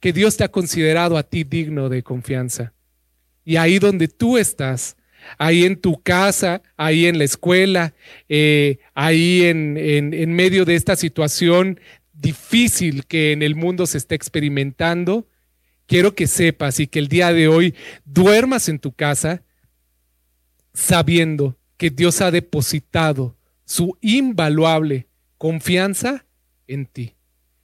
que 0.00 0.12
Dios 0.12 0.36
te 0.36 0.42
ha 0.42 0.48
considerado 0.50 1.16
a 1.16 1.22
ti 1.22 1.44
digno 1.44 1.88
de 1.88 2.02
confianza. 2.02 2.72
Y 3.44 3.56
ahí 3.56 3.78
donde 3.78 4.08
tú 4.08 4.38
estás, 4.38 4.96
ahí 5.38 5.64
en 5.64 5.76
tu 5.76 6.00
casa, 6.02 6.62
ahí 6.76 7.06
en 7.06 7.18
la 7.18 7.24
escuela, 7.24 7.94
eh, 8.28 8.78
ahí 8.94 9.42
en, 9.44 9.76
en 9.76 10.32
medio 10.34 10.64
de 10.64 10.74
esta 10.74 10.96
situación 10.96 11.80
difícil 12.12 13.06
que 13.06 13.32
en 13.32 13.42
el 13.42 13.54
mundo 13.54 13.86
se 13.86 13.98
está 13.98 14.14
experimentando, 14.14 15.26
quiero 15.86 16.14
que 16.14 16.26
sepas 16.26 16.80
y 16.80 16.86
que 16.86 16.98
el 16.98 17.08
día 17.08 17.32
de 17.32 17.48
hoy 17.48 17.74
duermas 18.04 18.68
en 18.68 18.78
tu 18.78 18.92
casa 18.92 19.42
sabiendo 20.72 21.56
que 21.76 21.90
Dios 21.90 22.20
ha 22.20 22.30
depositado 22.30 23.36
su 23.64 23.98
invaluable 24.00 25.08
confianza 25.36 26.24
en 26.66 26.86
ti, 26.86 27.14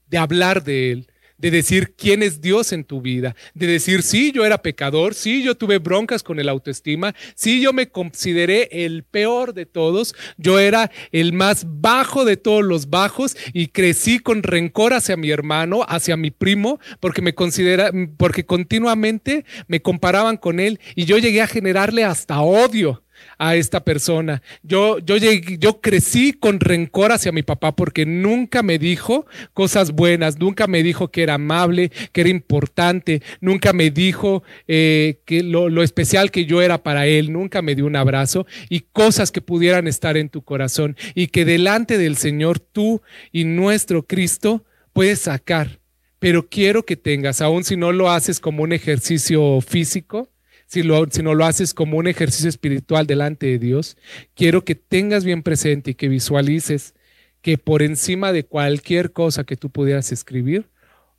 de 0.08 0.18
hablar 0.18 0.64
de 0.64 0.90
Él, 0.90 1.12
de 1.38 1.50
decir 1.50 1.94
quién 1.96 2.22
es 2.22 2.40
Dios 2.40 2.72
en 2.72 2.84
tu 2.84 3.00
vida, 3.00 3.34
de 3.54 3.66
decir, 3.66 4.02
sí, 4.02 4.32
yo 4.32 4.44
era 4.44 4.58
pecador, 4.58 5.14
sí, 5.14 5.42
yo 5.42 5.56
tuve 5.56 5.78
broncas 5.78 6.22
con 6.22 6.38
el 6.40 6.48
autoestima, 6.48 7.14
sí, 7.34 7.60
yo 7.60 7.72
me 7.72 7.88
consideré 7.88 8.68
el 8.72 9.04
peor 9.04 9.54
de 9.54 9.66
todos, 9.66 10.14
yo 10.36 10.58
era 10.58 10.90
el 11.12 11.32
más 11.32 11.64
bajo 11.66 12.24
de 12.24 12.36
todos 12.36 12.64
los 12.64 12.90
bajos 12.90 13.36
y 13.52 13.68
crecí 13.68 14.18
con 14.18 14.42
rencor 14.42 14.92
hacia 14.92 15.16
mi 15.16 15.30
hermano, 15.30 15.84
hacia 15.88 16.16
mi 16.16 16.30
primo, 16.30 16.80
porque 17.00 17.22
me 17.22 17.34
considera, 17.34 17.90
porque 18.16 18.44
continuamente 18.44 19.44
me 19.68 19.80
comparaban 19.80 20.36
con 20.36 20.60
él 20.60 20.80
y 20.94 21.04
yo 21.04 21.18
llegué 21.18 21.42
a 21.42 21.46
generarle 21.46 22.04
hasta 22.04 22.40
odio 22.40 23.02
a 23.38 23.56
esta 23.56 23.84
persona. 23.84 24.42
Yo, 24.62 24.98
yo, 24.98 25.16
yo 25.16 25.80
crecí 25.80 26.32
con 26.32 26.60
rencor 26.60 27.12
hacia 27.12 27.32
mi 27.32 27.42
papá 27.42 27.74
porque 27.74 28.06
nunca 28.06 28.62
me 28.62 28.78
dijo 28.78 29.26
cosas 29.54 29.92
buenas, 29.92 30.38
nunca 30.38 30.66
me 30.66 30.82
dijo 30.82 31.10
que 31.10 31.22
era 31.22 31.34
amable, 31.34 31.90
que 32.12 32.22
era 32.22 32.30
importante, 32.30 33.22
nunca 33.40 33.72
me 33.72 33.90
dijo 33.90 34.42
eh, 34.66 35.20
que 35.24 35.42
lo, 35.42 35.68
lo 35.68 35.82
especial 35.82 36.30
que 36.30 36.44
yo 36.44 36.62
era 36.62 36.82
para 36.82 37.06
él, 37.06 37.32
nunca 37.32 37.62
me 37.62 37.74
dio 37.74 37.86
un 37.86 37.96
abrazo 37.96 38.46
y 38.68 38.80
cosas 38.80 39.32
que 39.32 39.40
pudieran 39.40 39.86
estar 39.86 40.16
en 40.16 40.28
tu 40.28 40.42
corazón 40.42 40.96
y 41.14 41.28
que 41.28 41.44
delante 41.44 41.98
del 41.98 42.16
Señor 42.16 42.58
tú 42.58 43.02
y 43.32 43.44
nuestro 43.44 44.06
Cristo 44.06 44.64
puedes 44.92 45.20
sacar. 45.20 45.80
Pero 46.18 46.48
quiero 46.48 46.84
que 46.84 46.96
tengas, 46.96 47.40
aun 47.40 47.62
si 47.62 47.76
no 47.76 47.92
lo 47.92 48.10
haces 48.10 48.40
como 48.40 48.64
un 48.64 48.72
ejercicio 48.72 49.60
físico, 49.60 50.28
si, 50.68 50.82
no 50.82 51.34
lo 51.34 51.44
haces 51.46 51.72
como 51.72 51.96
un 51.96 52.06
ejercicio 52.06 52.48
espiritual 52.48 53.06
delante 53.06 53.46
de 53.46 53.58
Dios, 53.58 53.96
quiero 54.34 54.64
que 54.64 54.74
tengas 54.74 55.24
bien 55.24 55.42
presente 55.42 55.92
y 55.92 55.94
que 55.94 56.08
visualices 56.08 56.94
que 57.40 57.56
por 57.56 57.82
encima 57.82 58.32
de 58.32 58.44
cualquier 58.44 59.12
cosa 59.12 59.44
que 59.44 59.56
tú 59.56 59.70
pudieras 59.70 60.12
escribir, 60.12 60.68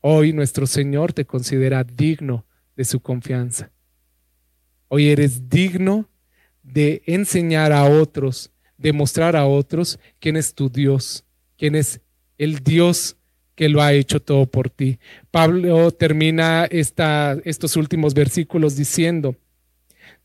hoy 0.02 0.34
nuestro 0.34 0.68
Señor 0.68 1.14
te 1.14 1.26
considera 1.26 1.84
digno 1.84 2.46
de 2.76 2.86
su 2.86 3.00
confianza. 3.00 3.72
Hoy 4.88 5.10
eres 5.10 5.50
digno 5.50 6.08
de 6.62 7.02
enseñar 7.08 7.72
a 7.72 7.86
otros, 7.86 8.52
de 8.78 8.94
mostrar 8.94 9.36
a 9.36 9.48
otros 9.48 10.00
quién 10.20 10.38
es 10.38 10.54
tu 10.54 10.70
Dios, 10.70 11.26
quién 11.58 11.74
es 11.74 12.02
el 12.38 12.60
Dios 12.60 13.18
que 13.60 13.68
lo 13.68 13.82
ha 13.82 13.92
hecho 13.92 14.22
todo 14.22 14.46
por 14.46 14.70
ti. 14.70 15.00
Pablo 15.32 15.92
termina 15.92 16.64
esta, 16.72 17.38
estos 17.44 17.76
últimos 17.76 18.14
versículos 18.14 18.78
diciendo, 18.78 19.36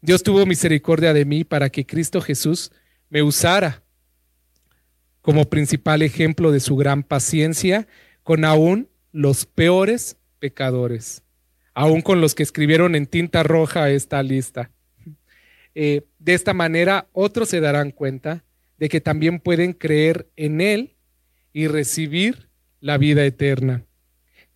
Dios 0.00 0.22
tuvo 0.22 0.46
misericordia 0.46 1.12
de 1.12 1.24
mí 1.24 1.42
para 1.42 1.68
que 1.68 1.84
Cristo 1.84 2.20
Jesús 2.20 2.70
me 3.10 3.24
usara 3.24 3.82
como 5.20 5.50
principal 5.50 6.02
ejemplo 6.02 6.52
de 6.52 6.60
su 6.60 6.76
gran 6.76 7.02
paciencia 7.02 7.88
con 8.22 8.44
aún 8.44 8.88
los 9.10 9.46
peores 9.46 10.16
pecadores, 10.38 11.24
aún 11.74 12.02
con 12.02 12.20
los 12.20 12.36
que 12.36 12.44
escribieron 12.44 12.94
en 12.94 13.08
tinta 13.08 13.42
roja 13.42 13.90
esta 13.90 14.22
lista. 14.22 14.70
Eh, 15.74 16.02
de 16.20 16.34
esta 16.34 16.54
manera, 16.54 17.08
otros 17.10 17.48
se 17.48 17.58
darán 17.58 17.90
cuenta 17.90 18.44
de 18.78 18.88
que 18.88 19.00
también 19.00 19.40
pueden 19.40 19.72
creer 19.72 20.28
en 20.36 20.60
Él 20.60 20.94
y 21.52 21.66
recibir 21.66 22.53
la 22.84 22.98
vida 22.98 23.24
eterna. 23.24 23.82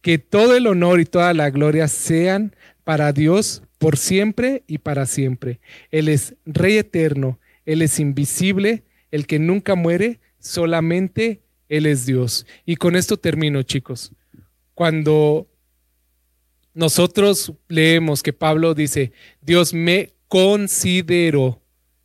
Que 0.03 0.19
todo 0.19 0.55
el 0.55 0.67
honor 0.67 1.01
y 1.01 1.07
toda 1.07 1.33
la 1.33 1.49
gloria 1.49 1.89
sean 1.89 2.55
para 2.85 3.15
Dios 3.15 3.63
por 3.79 3.97
siempre 3.97 4.65
y 4.67 4.79
para 4.79 5.07
siempre. 5.07 5.61
Él 5.91 6.09
es 6.09 6.35
Rey 6.45 6.77
eterno, 6.77 7.41
Él 7.65 7.81
es 7.81 7.99
invisible, 7.99 8.85
el 9.11 9.27
que 9.27 9.39
nunca 9.39 9.77
muere, 9.77 10.21
solamente 10.39 11.41
Él 11.71 11.87
es 11.87 12.05
Dios. 12.05 12.47
Y 12.67 12.77
con 12.77 12.97
esto 12.97 13.17
termino, 13.17 13.63
chicos. 13.63 14.13
Cuando 14.75 15.49
nosotros 16.75 17.55
leemos 17.67 18.23
que 18.23 18.35
Pablo 18.35 18.75
dice, 18.75 19.13
Dios 19.41 19.73
me 19.73 20.13
consideró 20.29 21.63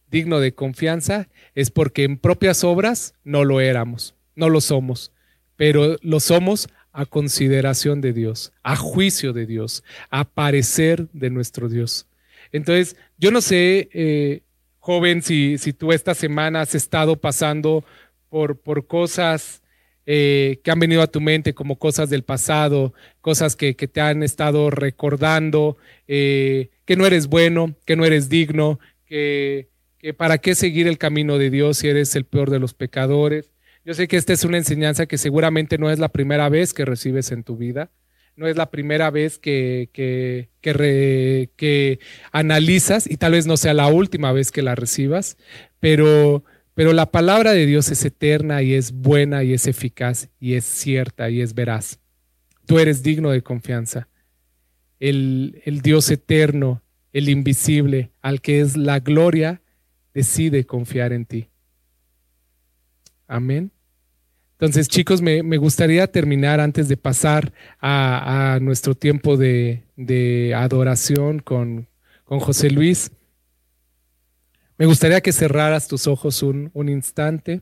digno 0.10 0.40
de 0.40 0.56
confianza, 0.56 1.28
es 1.54 1.70
porque 1.70 2.06
en 2.06 2.18
propias 2.18 2.64
obras 2.64 3.14
no 3.26 3.44
lo 3.44 3.60
éramos, 3.60 4.16
no 4.36 4.48
lo 4.48 4.62
somos 4.62 5.13
pero 5.56 5.98
lo 6.02 6.20
somos 6.20 6.68
a 6.92 7.06
consideración 7.06 8.02
de 8.02 8.14
Dios, 8.14 8.54
a 8.62 8.76
juicio 8.76 9.34
de 9.34 9.46
Dios, 9.46 9.84
a 10.10 10.24
parecer 10.26 11.08
de 11.12 11.30
nuestro 11.30 11.68
Dios. 11.68 12.08
Entonces, 12.52 12.96
yo 13.18 13.32
no 13.32 13.42
sé, 13.42 13.90
eh, 13.94 14.44
joven, 14.80 15.22
si, 15.24 15.58
si 15.58 15.74
tú 15.74 15.92
esta 15.92 16.14
semana 16.14 16.62
has 16.62 16.76
estado 16.76 17.16
pasando 17.16 17.84
por, 18.30 18.60
por 18.60 18.86
cosas 18.86 19.64
eh, 20.06 20.60
que 20.64 20.72
han 20.72 20.80
venido 20.80 21.02
a 21.02 21.08
tu 21.08 21.22
mente 21.22 21.54
como 21.54 21.80
cosas 21.80 22.10
del 22.10 22.24
pasado, 22.24 22.94
cosas 23.22 23.56
que, 23.56 23.74
te 23.74 24.02
han 24.02 24.22
estado 24.22 24.70
recordando, 24.70 25.78
eh, 26.08 26.70
que 26.86 26.98
no 26.98 27.06
eres 27.06 27.28
bueno, 27.28 27.76
que 27.86 27.96
no 27.96 28.04
eres 28.04 28.28
digno, 28.28 28.80
que, 29.06 29.70
que 29.98 30.14
para 30.14 30.38
qué 30.40 30.56
seguir 30.56 30.88
el 30.88 30.98
camino 30.98 31.38
de 31.38 31.50
Dios 31.50 31.78
si 31.78 31.88
eres 31.88 32.16
el 32.16 32.26
peor 32.26 32.50
de 32.52 32.60
los 32.60 32.74
pecadores. 32.74 33.53
Yo 33.86 33.94
sé 33.94 34.08
que 34.08 34.18
esta 34.18 34.34
es 34.34 34.44
una 34.46 34.58
enseñanza 34.58 35.06
que 35.06 35.18
seguramente 35.18 35.78
no 35.78 35.90
es 35.92 36.00
la 36.00 36.10
primera 36.10 36.50
vez 36.50 36.74
que 36.74 36.86
recibes 36.86 37.32
en 37.32 37.44
tu 37.44 37.58
vida, 37.58 37.92
no 38.36 38.48
es 38.48 38.56
la 38.56 38.72
primera 38.72 39.12
vez 39.12 39.38
que, 39.38 39.90
que, 39.94 40.50
que, 40.62 41.50
que 41.56 42.00
analizas 42.32 43.10
y 43.10 43.18
tal 43.18 43.34
vez 43.34 43.46
no 43.46 43.58
sea 43.58 43.74
la 43.74 43.88
última 43.88 44.32
vez 44.32 44.52
que 44.52 44.62
la 44.62 44.76
recibas, 44.76 45.38
pero 45.80 46.44
pero 46.76 46.94
la 46.94 47.12
palabra 47.12 47.52
de 47.52 47.66
Dios 47.66 47.90
es 47.92 48.04
eterna 48.04 48.64
y 48.64 48.74
es 48.74 48.92
buena 48.92 49.44
y 49.44 49.54
es 49.54 49.68
eficaz 49.68 50.30
y 50.40 50.56
es 50.56 50.66
cierta 50.66 51.30
y 51.30 51.42
es 51.42 51.54
veraz. 51.54 52.00
Tú 52.66 52.80
eres 52.80 53.04
digno 53.04 53.30
de 53.30 53.44
confianza. 53.44 54.08
El, 55.00 55.62
el 55.66 55.82
Dios 55.82 56.10
eterno, 56.10 56.82
el 57.12 57.30
invisible, 57.30 58.12
al 58.22 58.42
que 58.42 58.62
es 58.62 58.76
la 58.76 59.00
gloria, 59.00 59.62
decide 60.14 60.66
confiar 60.66 61.14
en 61.14 61.26
ti. 61.26 61.50
Amén. 63.28 63.72
Entonces, 64.54 64.88
chicos, 64.88 65.22
me, 65.22 65.42
gustaría 65.58 66.08
terminar 66.08 66.60
antes 66.60 66.88
de 66.88 66.96
pasar 66.96 67.54
a, 67.82 68.60
nuestro 68.62 68.96
tiempo 68.96 69.36
de, 69.36 69.84
de 69.96 70.54
adoración 70.56 71.40
con, 71.40 71.88
con 72.24 72.40
José 72.40 72.70
Luis. 72.70 73.12
Me 74.78 74.86
gustaría 74.86 75.22
que 75.22 75.32
cerraras 75.32 75.88
tus 75.88 76.08
ojos 76.08 76.42
un, 76.42 76.72
instante. 76.90 77.62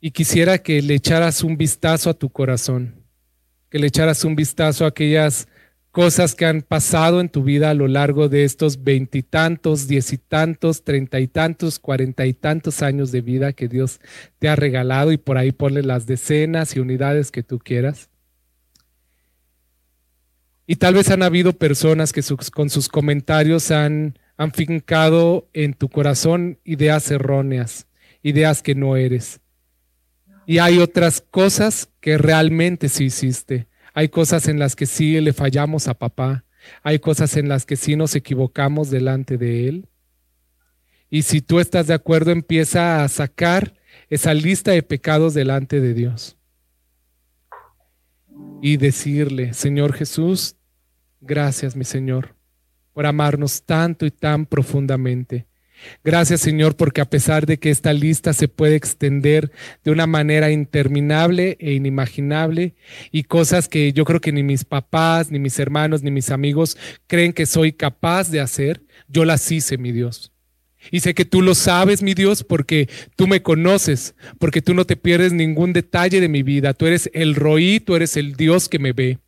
Y 0.00 0.12
quisiera 0.12 0.58
que 0.58 0.80
le 0.80 0.94
echaras 0.94 1.42
un 1.42 1.56
vistazo 1.56 2.08
a 2.10 2.14
tu 2.14 2.30
corazón, 2.30 3.04
que 3.68 3.78
le 3.78 3.88
echaras 3.88 4.24
un 4.24 4.34
vistazo 4.34 4.84
a 4.84 4.88
aquellas 4.88 5.46
cosas 5.90 6.34
que 6.34 6.46
han 6.46 6.62
pasado 6.62 7.20
en 7.20 7.28
tu 7.28 7.42
vida 7.42 7.70
a 7.70 7.74
lo 7.74 7.88
largo 7.88 8.28
de 8.28 8.44
estos 8.44 8.84
veintitantos, 8.84 9.88
diez 9.88 10.12
y 10.12 10.18
tantos, 10.18 10.84
treinta 10.84 11.18
y 11.18 11.26
tantos, 11.26 11.78
cuarenta 11.78 12.26
y 12.26 12.34
tantos 12.34 12.82
años 12.82 13.10
de 13.10 13.20
vida 13.20 13.52
que 13.52 13.68
Dios 13.68 14.00
te 14.38 14.48
ha 14.48 14.56
regalado 14.56 15.10
y 15.12 15.16
por 15.16 15.36
ahí 15.36 15.52
ponle 15.52 15.82
las 15.82 16.06
decenas 16.06 16.76
y 16.76 16.80
unidades 16.80 17.30
que 17.30 17.42
tú 17.42 17.58
quieras. 17.58 18.08
Y 20.66 20.76
tal 20.76 20.94
vez 20.94 21.10
han 21.10 21.24
habido 21.24 21.52
personas 21.52 22.12
que 22.12 22.22
con 22.52 22.70
sus 22.70 22.88
comentarios 22.88 23.72
han, 23.72 24.16
han 24.36 24.52
fincado 24.52 25.48
en 25.52 25.74
tu 25.74 25.88
corazón 25.88 26.60
ideas 26.62 27.10
erróneas, 27.10 27.88
ideas 28.22 28.62
que 28.62 28.76
no 28.76 28.96
eres. 28.96 29.40
Y 30.46 30.58
hay 30.58 30.78
otras 30.78 31.20
cosas 31.20 31.90
que 32.00 32.18
realmente 32.18 32.88
sí 32.88 33.06
hiciste. 33.06 33.66
Hay 33.94 34.08
cosas 34.08 34.48
en 34.48 34.58
las 34.58 34.76
que 34.76 34.86
sí 34.86 35.20
le 35.20 35.32
fallamos 35.32 35.88
a 35.88 35.94
papá. 35.94 36.44
Hay 36.82 36.98
cosas 36.98 37.36
en 37.36 37.48
las 37.48 37.66
que 37.66 37.76
sí 37.76 37.96
nos 37.96 38.14
equivocamos 38.14 38.90
delante 38.90 39.38
de 39.38 39.68
él. 39.68 39.88
Y 41.08 41.22
si 41.22 41.40
tú 41.40 41.58
estás 41.60 41.86
de 41.86 41.94
acuerdo, 41.94 42.30
empieza 42.30 43.02
a 43.02 43.08
sacar 43.08 43.74
esa 44.08 44.34
lista 44.34 44.70
de 44.72 44.82
pecados 44.82 45.34
delante 45.34 45.80
de 45.80 45.94
Dios. 45.94 46.36
Y 48.62 48.76
decirle, 48.76 49.54
Señor 49.54 49.94
Jesús, 49.94 50.56
Gracias, 51.20 51.76
mi 51.76 51.84
Señor, 51.84 52.34
por 52.94 53.04
amarnos 53.04 53.62
tanto 53.62 54.06
y 54.06 54.10
tan 54.10 54.46
profundamente. 54.46 55.46
Gracias, 56.04 56.40
Señor, 56.40 56.76
porque 56.76 57.00
a 57.00 57.08
pesar 57.08 57.46
de 57.46 57.58
que 57.58 57.70
esta 57.70 57.92
lista 57.92 58.32
se 58.32 58.48
puede 58.48 58.76
extender 58.76 59.50
de 59.84 59.90
una 59.90 60.06
manera 60.06 60.50
interminable 60.50 61.56
e 61.60 61.72
inimaginable 61.72 62.74
y 63.10 63.24
cosas 63.24 63.68
que 63.68 63.92
yo 63.92 64.04
creo 64.04 64.20
que 64.20 64.32
ni 64.32 64.42
mis 64.42 64.64
papás, 64.64 65.30
ni 65.30 65.38
mis 65.38 65.58
hermanos, 65.58 66.02
ni 66.02 66.10
mis 66.10 66.30
amigos 66.30 66.76
creen 67.06 67.32
que 67.32 67.46
soy 67.46 67.72
capaz 67.72 68.30
de 68.30 68.40
hacer, 68.40 68.82
yo 69.08 69.24
las 69.24 69.50
hice, 69.50 69.78
mi 69.78 69.92
Dios. 69.92 70.32
Y 70.90 71.00
sé 71.00 71.14
que 71.14 71.24
tú 71.24 71.42
lo 71.42 71.54
sabes, 71.54 72.02
mi 72.02 72.14
Dios, 72.14 72.42
porque 72.42 72.88
tú 73.16 73.26
me 73.26 73.42
conoces, 73.42 74.14
porque 74.38 74.62
tú 74.62 74.72
no 74.72 74.86
te 74.86 74.96
pierdes 74.96 75.32
ningún 75.32 75.72
detalle 75.72 76.20
de 76.20 76.28
mi 76.28 76.42
vida. 76.42 76.72
Tú 76.72 76.86
eres 76.86 77.10
el 77.12 77.34
roí, 77.34 77.80
tú 77.80 77.96
eres 77.96 78.16
el 78.16 78.34
Dios 78.34 78.68
que 78.68 78.78
me 78.78 78.92
ve. 78.92 79.18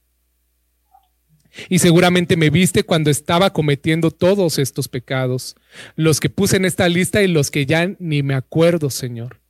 Y 1.69 1.79
seguramente 1.79 2.37
me 2.37 2.51
viste 2.51 2.83
cuando 2.83 3.11
estaba 3.11 3.53
cometiendo 3.53 4.11
todos 4.11 4.59
estos 4.59 4.89
pecados, 4.89 5.57
los 5.97 6.21
que 6.21 6.31
puse 6.31 6.57
en 6.57 6.65
esta 6.65 6.89
lista 6.89 7.23
y 7.23 7.29
los 7.29 7.51
que 7.51 7.67
ya 7.67 7.95
ni 7.99 8.23
me 8.23 8.35
acuerdo, 8.35 8.91
Señor. 8.91 9.41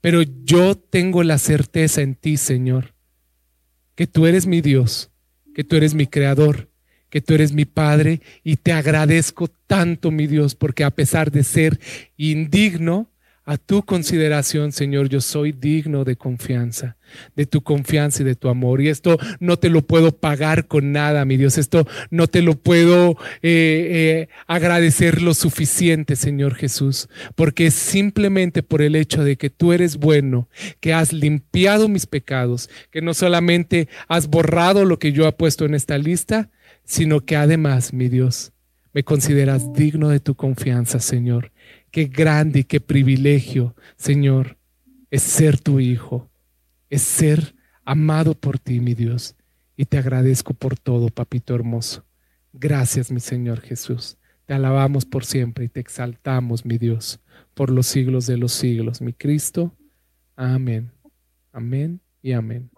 Pero 0.00 0.22
yo 0.22 0.76
tengo 0.76 1.22
la 1.22 1.38
certeza 1.38 2.02
en 2.02 2.16
ti, 2.16 2.36
Señor, 2.36 2.94
que 3.94 4.06
tú 4.06 4.26
eres 4.26 4.46
mi 4.46 4.60
Dios, 4.60 5.10
que 5.54 5.62
tú 5.62 5.76
eres 5.76 5.94
mi 5.94 6.08
creador, 6.08 6.68
que 7.08 7.20
tú 7.20 7.34
eres 7.34 7.52
mi 7.52 7.66
Padre 7.66 8.20
y 8.42 8.56
te 8.56 8.72
agradezco 8.72 9.48
tanto, 9.66 10.10
mi 10.10 10.26
Dios, 10.26 10.54
porque 10.54 10.82
a 10.82 10.90
pesar 10.90 11.30
de 11.30 11.44
ser 11.44 11.78
indigno, 12.16 13.11
a 13.44 13.56
tu 13.56 13.82
consideración, 13.82 14.70
Señor, 14.70 15.08
yo 15.08 15.20
soy 15.20 15.50
digno 15.50 16.04
de 16.04 16.16
confianza, 16.16 16.96
de 17.34 17.44
tu 17.44 17.62
confianza 17.62 18.22
y 18.22 18.24
de 18.24 18.36
tu 18.36 18.48
amor. 18.48 18.80
Y 18.80 18.88
esto 18.88 19.18
no 19.40 19.58
te 19.58 19.68
lo 19.68 19.82
puedo 19.82 20.12
pagar 20.12 20.68
con 20.68 20.92
nada, 20.92 21.24
mi 21.24 21.36
Dios. 21.36 21.58
Esto 21.58 21.86
no 22.10 22.28
te 22.28 22.40
lo 22.40 22.54
puedo 22.54 23.16
eh, 23.42 23.88
eh, 24.22 24.28
agradecer 24.46 25.22
lo 25.22 25.34
suficiente, 25.34 26.14
Señor 26.14 26.54
Jesús, 26.54 27.08
porque 27.34 27.66
es 27.66 27.74
simplemente 27.74 28.62
por 28.62 28.80
el 28.80 28.94
hecho 28.94 29.24
de 29.24 29.36
que 29.36 29.50
tú 29.50 29.72
eres 29.72 29.96
bueno, 29.96 30.48
que 30.78 30.94
has 30.94 31.12
limpiado 31.12 31.88
mis 31.88 32.06
pecados, 32.06 32.70
que 32.92 33.02
no 33.02 33.12
solamente 33.12 33.88
has 34.06 34.28
borrado 34.28 34.84
lo 34.84 35.00
que 35.00 35.12
yo 35.12 35.26
he 35.26 35.32
puesto 35.32 35.64
en 35.64 35.74
esta 35.74 35.98
lista, 35.98 36.50
sino 36.84 37.20
que 37.20 37.34
además, 37.34 37.92
mi 37.92 38.08
Dios, 38.08 38.52
me 38.92 39.02
consideras 39.02 39.72
digno 39.72 40.10
de 40.10 40.20
tu 40.20 40.36
confianza, 40.36 41.00
Señor 41.00 41.50
Qué 41.92 42.06
grande 42.06 42.60
y 42.60 42.64
qué 42.64 42.80
privilegio, 42.80 43.76
Señor, 43.96 44.56
es 45.10 45.22
ser 45.22 45.60
tu 45.60 45.78
hijo, 45.78 46.30
es 46.88 47.02
ser 47.02 47.54
amado 47.84 48.34
por 48.34 48.58
ti, 48.58 48.80
mi 48.80 48.94
Dios. 48.94 49.36
Y 49.76 49.84
te 49.84 49.98
agradezco 49.98 50.54
por 50.54 50.78
todo, 50.78 51.10
papito 51.10 51.54
hermoso. 51.54 52.06
Gracias, 52.54 53.12
mi 53.12 53.20
Señor 53.20 53.60
Jesús. 53.60 54.16
Te 54.46 54.54
alabamos 54.54 55.04
por 55.04 55.26
siempre 55.26 55.66
y 55.66 55.68
te 55.68 55.80
exaltamos, 55.80 56.64
mi 56.64 56.78
Dios, 56.78 57.20
por 57.52 57.70
los 57.70 57.86
siglos 57.86 58.26
de 58.26 58.38
los 58.38 58.52
siglos, 58.52 59.02
mi 59.02 59.12
Cristo. 59.12 59.76
Amén. 60.34 60.90
Amén 61.52 62.00
y 62.22 62.32
amén. 62.32 62.71